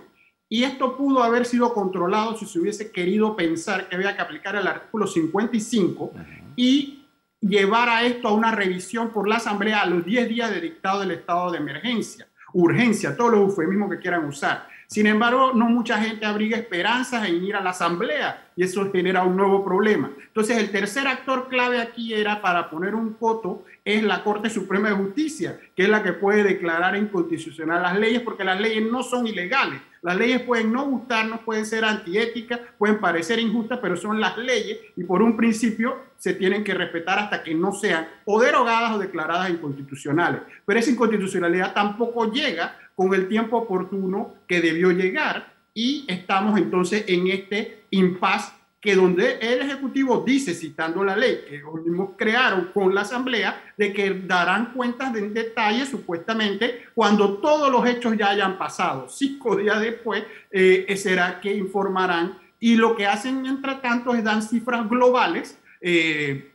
Y 0.48 0.64
esto 0.64 0.96
pudo 0.96 1.22
haber 1.22 1.46
sido 1.46 1.72
controlado 1.72 2.36
si 2.36 2.44
se 2.44 2.58
hubiese 2.58 2.90
querido 2.92 3.34
pensar 3.36 3.88
que 3.88 3.96
había 3.96 4.14
que 4.14 4.22
aplicar 4.22 4.56
el 4.56 4.66
artículo 4.66 5.06
55 5.06 6.12
y 6.56 7.06
llevar 7.40 7.88
a 7.88 8.04
esto 8.04 8.28
a 8.28 8.34
una 8.34 8.50
revisión 8.50 9.10
por 9.10 9.28
la 9.28 9.36
Asamblea 9.36 9.80
a 9.80 9.86
los 9.86 10.04
10 10.04 10.28
días 10.28 10.50
de 10.50 10.60
dictado 10.60 11.00
del 11.00 11.12
estado 11.12 11.50
de 11.52 11.58
emergencia, 11.58 12.28
urgencia, 12.52 13.16
todos 13.16 13.32
los 13.32 13.40
eufemismos 13.40 13.90
que 13.90 13.98
quieran 13.98 14.24
usar. 14.26 14.68
Sin 14.90 15.06
embargo, 15.06 15.52
no 15.54 15.66
mucha 15.66 16.02
gente 16.02 16.26
abriga 16.26 16.56
esperanzas 16.56 17.28
en 17.28 17.44
ir 17.44 17.54
a 17.54 17.60
la 17.60 17.70
asamblea 17.70 18.48
y 18.56 18.64
eso 18.64 18.90
genera 18.90 19.22
un 19.22 19.36
nuevo 19.36 19.64
problema. 19.64 20.10
Entonces, 20.20 20.58
el 20.58 20.72
tercer 20.72 21.06
actor 21.06 21.48
clave 21.48 21.80
aquí 21.80 22.12
era 22.12 22.42
para 22.42 22.68
poner 22.68 22.96
un 22.96 23.14
coto 23.14 23.64
es 23.84 24.02
la 24.02 24.24
Corte 24.24 24.50
Suprema 24.50 24.88
de 24.88 24.96
Justicia, 24.96 25.60
que 25.76 25.84
es 25.84 25.88
la 25.88 26.02
que 26.02 26.14
puede 26.14 26.42
declarar 26.42 26.96
inconstitucional 26.96 27.82
las 27.82 28.00
leyes 28.00 28.22
porque 28.22 28.42
las 28.42 28.60
leyes 28.60 28.82
no 28.90 29.04
son 29.04 29.28
ilegales. 29.28 29.80
Las 30.02 30.16
leyes 30.16 30.40
pueden 30.42 30.72
no 30.72 30.86
gustarnos, 30.86 31.40
pueden 31.40 31.66
ser 31.66 31.84
antiéticas, 31.84 32.60
pueden 32.78 33.00
parecer 33.00 33.38
injustas, 33.38 33.80
pero 33.82 33.96
son 33.96 34.20
las 34.20 34.38
leyes 34.38 34.78
y 34.96 35.04
por 35.04 35.22
un 35.22 35.36
principio 35.36 35.96
se 36.16 36.34
tienen 36.34 36.64
que 36.64 36.74
respetar 36.74 37.18
hasta 37.18 37.42
que 37.42 37.54
no 37.54 37.72
sean 37.72 38.08
o 38.24 38.40
derogadas 38.40 38.92
o 38.92 38.98
declaradas 38.98 39.50
inconstitucionales. 39.50 40.40
Pero 40.64 40.80
esa 40.80 40.90
inconstitucionalidad 40.90 41.74
tampoco 41.74 42.32
llega 42.32 42.78
con 42.94 43.12
el 43.14 43.28
tiempo 43.28 43.58
oportuno 43.58 44.34
que 44.46 44.60
debió 44.60 44.90
llegar 44.90 45.52
y 45.74 46.04
estamos 46.08 46.58
entonces 46.58 47.04
en 47.06 47.28
este 47.28 47.84
impasse 47.90 48.52
que 48.80 48.94
donde 48.94 49.38
el 49.40 49.60
Ejecutivo 49.60 50.24
dice, 50.26 50.54
citando 50.54 51.04
la 51.04 51.14
ley 51.14 51.42
que 51.46 51.56
ellos 51.56 51.74
mismos 51.84 52.10
crearon 52.16 52.70
con 52.72 52.94
la 52.94 53.02
Asamblea, 53.02 53.72
de 53.76 53.92
que 53.92 54.22
darán 54.26 54.72
cuentas 54.72 55.12
de 55.12 55.28
detalle, 55.28 55.84
supuestamente, 55.84 56.86
cuando 56.94 57.38
todos 57.38 57.70
los 57.70 57.86
hechos 57.86 58.16
ya 58.16 58.30
hayan 58.30 58.56
pasado. 58.56 59.08
Cinco 59.08 59.56
días 59.58 59.80
después 59.80 60.24
eh, 60.50 60.94
será 60.96 61.40
que 61.40 61.54
informarán. 61.54 62.38
Y 62.58 62.76
lo 62.76 62.96
que 62.96 63.06
hacen, 63.06 63.44
entre 63.44 63.74
tanto, 63.76 64.14
es 64.14 64.24
dar 64.24 64.42
cifras 64.42 64.88
globales, 64.88 65.58
eh, 65.80 66.52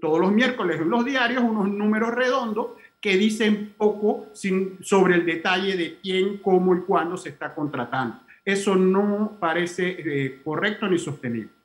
todos 0.00 0.20
los 0.20 0.32
miércoles 0.32 0.80
en 0.80 0.90
los 0.90 1.04
diarios, 1.04 1.42
unos 1.42 1.68
números 1.68 2.14
redondos, 2.14 2.68
que 3.00 3.16
dicen 3.16 3.74
poco 3.78 4.26
sobre 4.82 5.14
el 5.14 5.24
detalle 5.24 5.76
de 5.76 5.98
quién, 6.02 6.38
cómo 6.38 6.74
y 6.74 6.80
cuándo 6.80 7.16
se 7.16 7.30
está 7.30 7.54
contratando. 7.54 8.20
Eso 8.44 8.76
no 8.76 9.38
parece 9.40 9.96
eh, 9.98 10.40
correcto 10.44 10.86
ni 10.86 10.98
sostenible. 10.98 11.59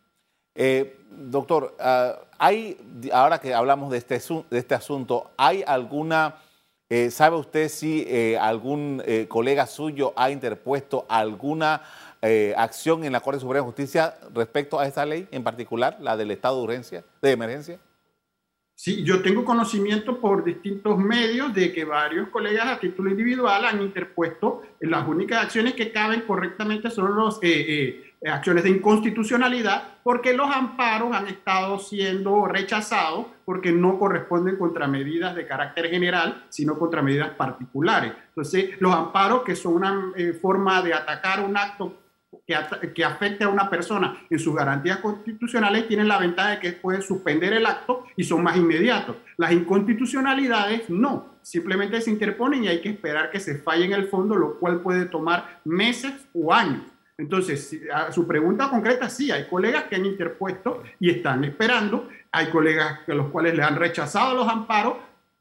Eh, 0.55 0.97
doctor, 1.11 1.75
ah, 1.79 2.19
hay, 2.37 2.77
ahora 3.11 3.39
que 3.39 3.53
hablamos 3.53 3.91
de 3.91 3.97
este, 3.97 4.19
este 4.51 4.75
asunto, 4.75 5.31
¿hay 5.37 5.63
alguna, 5.67 6.37
eh, 6.89 7.11
sabe 7.11 7.35
usted 7.35 7.69
si 7.69 8.35
algún 8.39 9.03
colega 9.27 9.67
suyo 9.67 10.13
ha 10.15 10.31
interpuesto 10.31 11.05
alguna 11.09 11.83
acción 12.57 13.03
en 13.03 13.13
la 13.13 13.19
Corte 13.19 13.39
Suprema 13.39 13.63
de 13.63 13.67
Justicia 13.67 14.17
respecto 14.33 14.79
a 14.79 14.87
esta 14.87 15.05
ley 15.05 15.27
en 15.31 15.43
particular, 15.43 15.97
la 15.99 16.17
del 16.17 16.31
estado 16.31 16.57
de 16.57 16.63
urgencia, 16.63 17.03
de 17.21 17.31
emergencia? 17.31 17.79
Sí, 18.77 19.03
yo 19.03 19.21
tengo 19.21 19.45
conocimiento 19.45 20.19
por 20.19 20.43
distintos 20.43 20.97
medios 20.97 21.53
de 21.53 21.71
que 21.71 21.85
varios 21.85 22.27
colegas 22.27 22.67
a 22.67 22.77
título 22.77 23.09
individual 23.09 23.63
han 23.63 23.81
interpuesto 23.81 24.63
las 24.81 25.07
únicas 25.07 25.45
acciones 25.45 25.75
que 25.75 25.93
caben 25.93 26.21
correctamente 26.21 26.91
son 26.91 27.17
las 27.17 27.39
eh, 27.41 28.11
eh, 28.21 28.29
acciones 28.29 28.65
de 28.65 28.71
inconstitucionalidad 28.71 29.95
porque 30.03 30.33
los 30.33 30.51
amparos 30.51 31.15
han 31.15 31.27
estado 31.27 31.79
siendo 31.79 32.47
rechazados 32.47 33.27
porque 33.45 33.71
no 33.71 33.97
corresponden 33.97 34.57
contra 34.57 34.87
medidas 34.87 35.35
de 35.35 35.47
carácter 35.47 35.89
general, 35.89 36.43
sino 36.49 36.77
contra 36.77 37.01
medidas 37.01 37.29
particulares. 37.29 38.11
Entonces, 38.27 38.71
los 38.79 38.93
amparos, 38.93 39.43
que 39.43 39.55
son 39.55 39.75
una 39.75 40.11
eh, 40.17 40.33
forma 40.33 40.81
de 40.81 40.93
atacar 40.93 41.39
un 41.39 41.55
acto 41.55 41.93
que, 42.45 43.03
afecte 43.03 43.43
a 43.43 43.49
una 43.49 43.69
persona 43.69 44.25
en 44.29 44.39
sus 44.39 44.55
garantías 44.55 44.99
constitucionales 44.99 45.87
tienen 45.87 46.07
la 46.07 46.17
ventaja 46.17 46.51
de 46.51 46.59
que 46.59 46.71
pueden 46.73 47.01
suspender 47.01 47.53
el 47.53 47.65
acto 47.65 48.05
y 48.15 48.23
son 48.23 48.43
más 48.43 48.57
inmediatos. 48.57 49.17
Las 49.37 49.51
inconstitucionalidades 49.51 50.89
no, 50.89 51.35
simplemente 51.41 52.01
se 52.01 52.11
interponen 52.11 52.63
y 52.63 52.67
hay 52.67 52.81
que 52.81 52.89
esperar 52.89 53.29
que 53.29 53.39
se 53.39 53.57
falle 53.57 53.85
en 53.85 53.93
el 53.93 54.07
fondo, 54.07 54.35
lo 54.35 54.59
cual 54.59 54.81
puede 54.81 55.05
tomar 55.05 55.59
meses 55.63 56.13
o 56.33 56.53
años. 56.53 56.83
Entonces, 57.17 57.79
a 57.93 58.11
su 58.11 58.27
pregunta 58.27 58.69
concreta, 58.69 59.09
sí, 59.09 59.31
hay 59.31 59.47
colegas 59.47 59.85
que 59.85 59.95
han 59.95 60.05
interpuesto 60.05 60.83
y 60.99 61.09
están 61.09 61.45
esperando, 61.45 62.09
hay 62.31 62.47
colegas 62.47 62.99
a 63.07 63.13
los 63.13 63.27
cuales 63.27 63.55
le 63.55 63.63
han 63.63 63.77
rechazado 63.77 64.35
los 64.35 64.47
amparos 64.47 64.95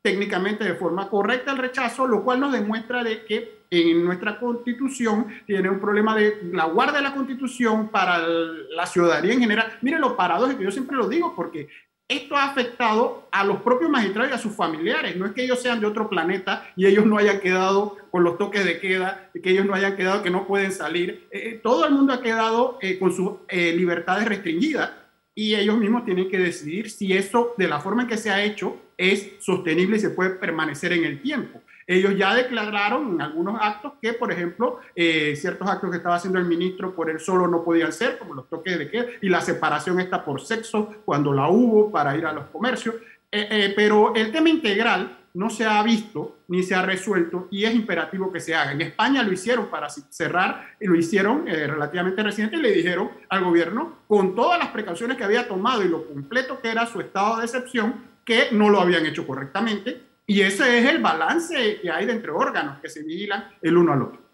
técnicamente 0.05 0.65
de 0.65 0.75
forma 0.75 1.09
correcta 1.09 1.53
el 1.53 1.57
rechazo, 1.57 2.07
lo 2.07 2.23
cual 2.23 2.39
nos 2.39 2.53
demuestra 2.53 3.03
de 3.03 3.25
que 3.25 3.65
en 3.71 4.05
nuestra 4.05 4.39
constitución 4.39 5.29
tiene 5.47 5.71
un 5.71 5.81
problema 5.81 6.15
de 6.15 6.43
la 6.53 6.67
guardia 6.67 6.99
de 6.99 7.05
la 7.05 7.15
constitución 7.15 7.89
para 7.89 8.19
la 8.19 8.85
ciudadanía 8.85 9.33
en 9.33 9.41
general. 9.41 9.79
Miren 9.81 10.03
lo 10.03 10.15
paradójico, 10.15 10.63
yo 10.63 10.71
siempre 10.71 10.99
lo 10.99 11.09
digo 11.09 11.33
porque 11.35 11.71
esto 12.07 12.37
ha 12.37 12.45
afectado 12.45 13.29
a 13.33 13.45
los 13.45 13.63
propios 13.63 13.91
magistrados 13.91 14.31
y 14.31 14.35
a 14.35 14.39
sus 14.39 14.55
familiares. 14.55 15.17
No 15.17 15.25
es 15.25 15.33
que 15.33 15.43
ellos 15.43 15.63
sean 15.63 15.81
de 15.81 15.87
otro 15.87 16.11
planeta 16.11 16.71
y 16.77 16.85
ellos 16.85 17.07
no 17.07 17.17
hayan 17.17 17.41
quedado 17.41 17.97
con 18.11 18.25
los 18.25 18.37
toques 18.37 18.63
de 18.63 18.79
queda, 18.79 19.31
que 19.43 19.51
ellos 19.51 19.65
no 19.65 19.73
hayan 19.73 19.97
quedado 19.97 20.23
que 20.23 20.29
no 20.29 20.47
pueden 20.47 20.71
salir. 20.71 21.27
Eh, 21.31 21.49
eh, 21.49 21.61
todo 21.63 21.87
el 21.87 21.95
mundo 21.95 22.13
ha 22.13 22.21
quedado 22.21 22.77
eh, 22.83 22.99
con 22.99 23.11
sus 23.11 23.37
libertades 23.51 24.29
restringidas 24.29 24.91
y 25.35 25.55
ellos 25.55 25.77
mismos 25.79 26.05
tienen 26.05 26.29
que 26.29 26.39
decidir 26.39 26.91
si 26.91 27.13
eso, 27.13 27.55
de 27.57 27.69
la 27.69 27.81
forma 27.81 28.03
en 28.03 28.09
que 28.09 28.17
se 28.17 28.31
ha 28.31 28.45
hecho, 28.45 28.77
es 28.97 29.33
sostenible 29.41 29.97
y 29.97 30.01
se 30.01 30.11
puede 30.11 30.31
permanecer 30.31 30.93
en 30.93 31.05
el 31.05 31.21
tiempo. 31.21 31.61
Ellos 31.87 32.17
ya 32.17 32.35
declararon 32.35 33.15
en 33.15 33.21
algunos 33.21 33.61
actos 33.61 33.93
que, 34.01 34.15
por 34.15 34.33
ejemplo, 34.33 34.79
eh, 34.95 35.35
ciertos 35.37 35.69
actos 35.69 35.91
que 35.91 35.99
estaba 35.99 36.17
haciendo 36.17 36.39
el 36.39 36.47
ministro 36.47 36.95
por 36.95 37.11
él 37.11 37.21
solo 37.21 37.47
no 37.47 37.63
podían 37.63 37.93
ser, 37.93 38.19
como 38.19 38.35
los 38.35 38.49
toques 38.49 38.79
de 38.79 38.89
queda 38.89 39.07
y 39.21 39.29
la 39.29 39.41
separación 39.41 40.01
está 40.01 40.25
por 40.25 40.41
sexo, 40.41 40.95
cuando 41.05 41.33
la 41.33 41.49
hubo 41.49 41.91
para 41.91 42.17
ir 42.17 42.25
a 42.25 42.33
los 42.33 42.47
comercios. 42.47 42.95
Eh, 43.31 43.49
eh, 43.51 43.73
pero 43.77 44.15
el 44.15 44.33
tema 44.33 44.49
integral 44.49 45.24
no 45.35 45.51
se 45.51 45.65
ha 45.65 45.83
visto 45.83 46.39
ni 46.49 46.63
se 46.63 46.75
ha 46.75 46.83
resuelto 46.83 47.49
y 47.51 47.65
es 47.65 47.75
imperativo 47.75 48.33
que 48.33 48.41
se 48.41 48.55
haga. 48.55 48.73
En 48.73 48.81
España 48.81 49.23
lo 49.23 49.33
hicieron 49.33 49.67
para 49.67 49.89
cerrar 49.91 50.77
y 50.81 50.87
lo 50.87 50.97
hicieron 50.97 51.47
relativamente 51.47 52.23
reciente 52.23 52.57
y 52.57 52.63
le 52.63 52.73
dijeron 52.73 53.11
al 53.29 53.45
gobierno, 53.45 53.99
con 54.09 54.35
todas 54.35 54.59
las 54.59 54.69
precauciones 54.69 55.17
que 55.17 55.25
había 55.25 55.47
tomado 55.47 55.83
y 55.83 55.89
lo 55.89 56.07
completo 56.07 56.61
que 56.61 56.71
era 56.71 56.87
su 56.87 57.01
estado 57.01 57.39
de 57.39 57.45
excepción, 57.45 58.15
que 58.25 58.49
no 58.53 58.71
lo 58.71 58.81
habían 58.81 59.05
hecho 59.07 59.27
correctamente 59.27 60.03
y 60.27 60.41
ese 60.41 60.79
es 60.79 60.87
el 60.89 61.03
balance 61.03 61.81
que 61.81 61.91
hay 61.91 62.07
de 62.07 62.13
entre 62.13 62.31
órganos 62.31 62.81
que 62.81 62.89
se 62.89 63.03
vigilan 63.03 63.45
el 63.61 63.77
uno 63.77 63.93
al 63.93 64.03
otro. 64.03 64.25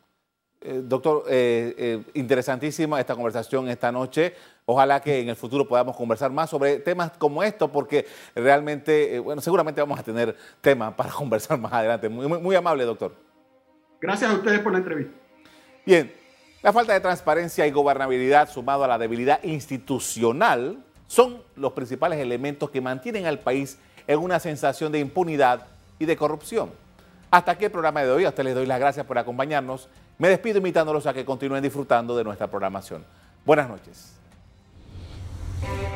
Eh, 0.63 0.83
doctor, 0.85 1.25
eh, 1.27 1.75
eh, 1.77 2.03
interesantísima 2.15 3.01
esta 3.01 3.15
conversación 3.15 3.69
esta 3.69 3.91
noche. 3.91 4.35
Ojalá 4.71 5.01
que 5.01 5.19
en 5.19 5.29
el 5.29 5.35
futuro 5.35 5.67
podamos 5.67 5.97
conversar 5.97 6.31
más 6.31 6.49
sobre 6.49 6.79
temas 6.79 7.11
como 7.19 7.43
esto, 7.43 7.73
porque 7.73 8.07
realmente, 8.37 9.19
bueno, 9.19 9.41
seguramente 9.41 9.81
vamos 9.81 9.99
a 9.99 10.05
tener 10.05 10.37
temas 10.61 10.95
para 10.95 11.11
conversar 11.23 11.59
más 11.59 11.73
adelante. 11.73 12.09
Muy, 12.09 12.29
muy, 12.29 12.39
muy 12.39 12.55
amable, 12.55 12.85
doctor. 12.85 13.13
Gracias 14.01 14.31
a 14.31 14.35
ustedes 14.35 14.61
por 14.61 14.71
la 14.71 14.79
entrevista. 14.79 15.13
Bien, 15.85 16.13
la 16.63 16.73
falta 16.73 16.93
de 16.93 17.01
transparencia 17.01 17.67
y 17.67 17.73
gobernabilidad 17.73 18.49
sumado 18.49 18.85
a 18.85 18.87
la 18.87 18.97
debilidad 18.97 19.43
institucional 19.43 20.79
son 21.09 21.43
los 21.57 21.73
principales 21.73 22.21
elementos 22.21 22.71
que 22.71 22.81
mantienen 22.81 23.27
al 23.27 23.41
país 23.41 23.77
en 24.07 24.21
una 24.21 24.39
sensación 24.39 24.93
de 24.93 25.01
impunidad 25.01 25.67
y 25.99 26.05
de 26.05 26.17
corrupción. 26.17 26.71
Hasta 27.29 27.51
aquí 27.51 27.65
el 27.65 27.73
programa 27.73 28.05
de 28.05 28.11
hoy. 28.13 28.25
A 28.25 28.29
ustedes 28.29 28.45
les 28.45 28.55
doy 28.55 28.67
las 28.67 28.79
gracias 28.79 29.05
por 29.05 29.19
acompañarnos. 29.19 29.89
Me 30.17 30.29
despido 30.29 30.59
invitándolos 30.59 31.09
a 31.09 31.13
que 31.13 31.25
continúen 31.25 31.61
disfrutando 31.61 32.17
de 32.17 32.23
nuestra 32.23 32.47
programación. 32.47 33.05
Buenas 33.45 33.69
noches. 33.69 34.20
Bye. 35.63 35.90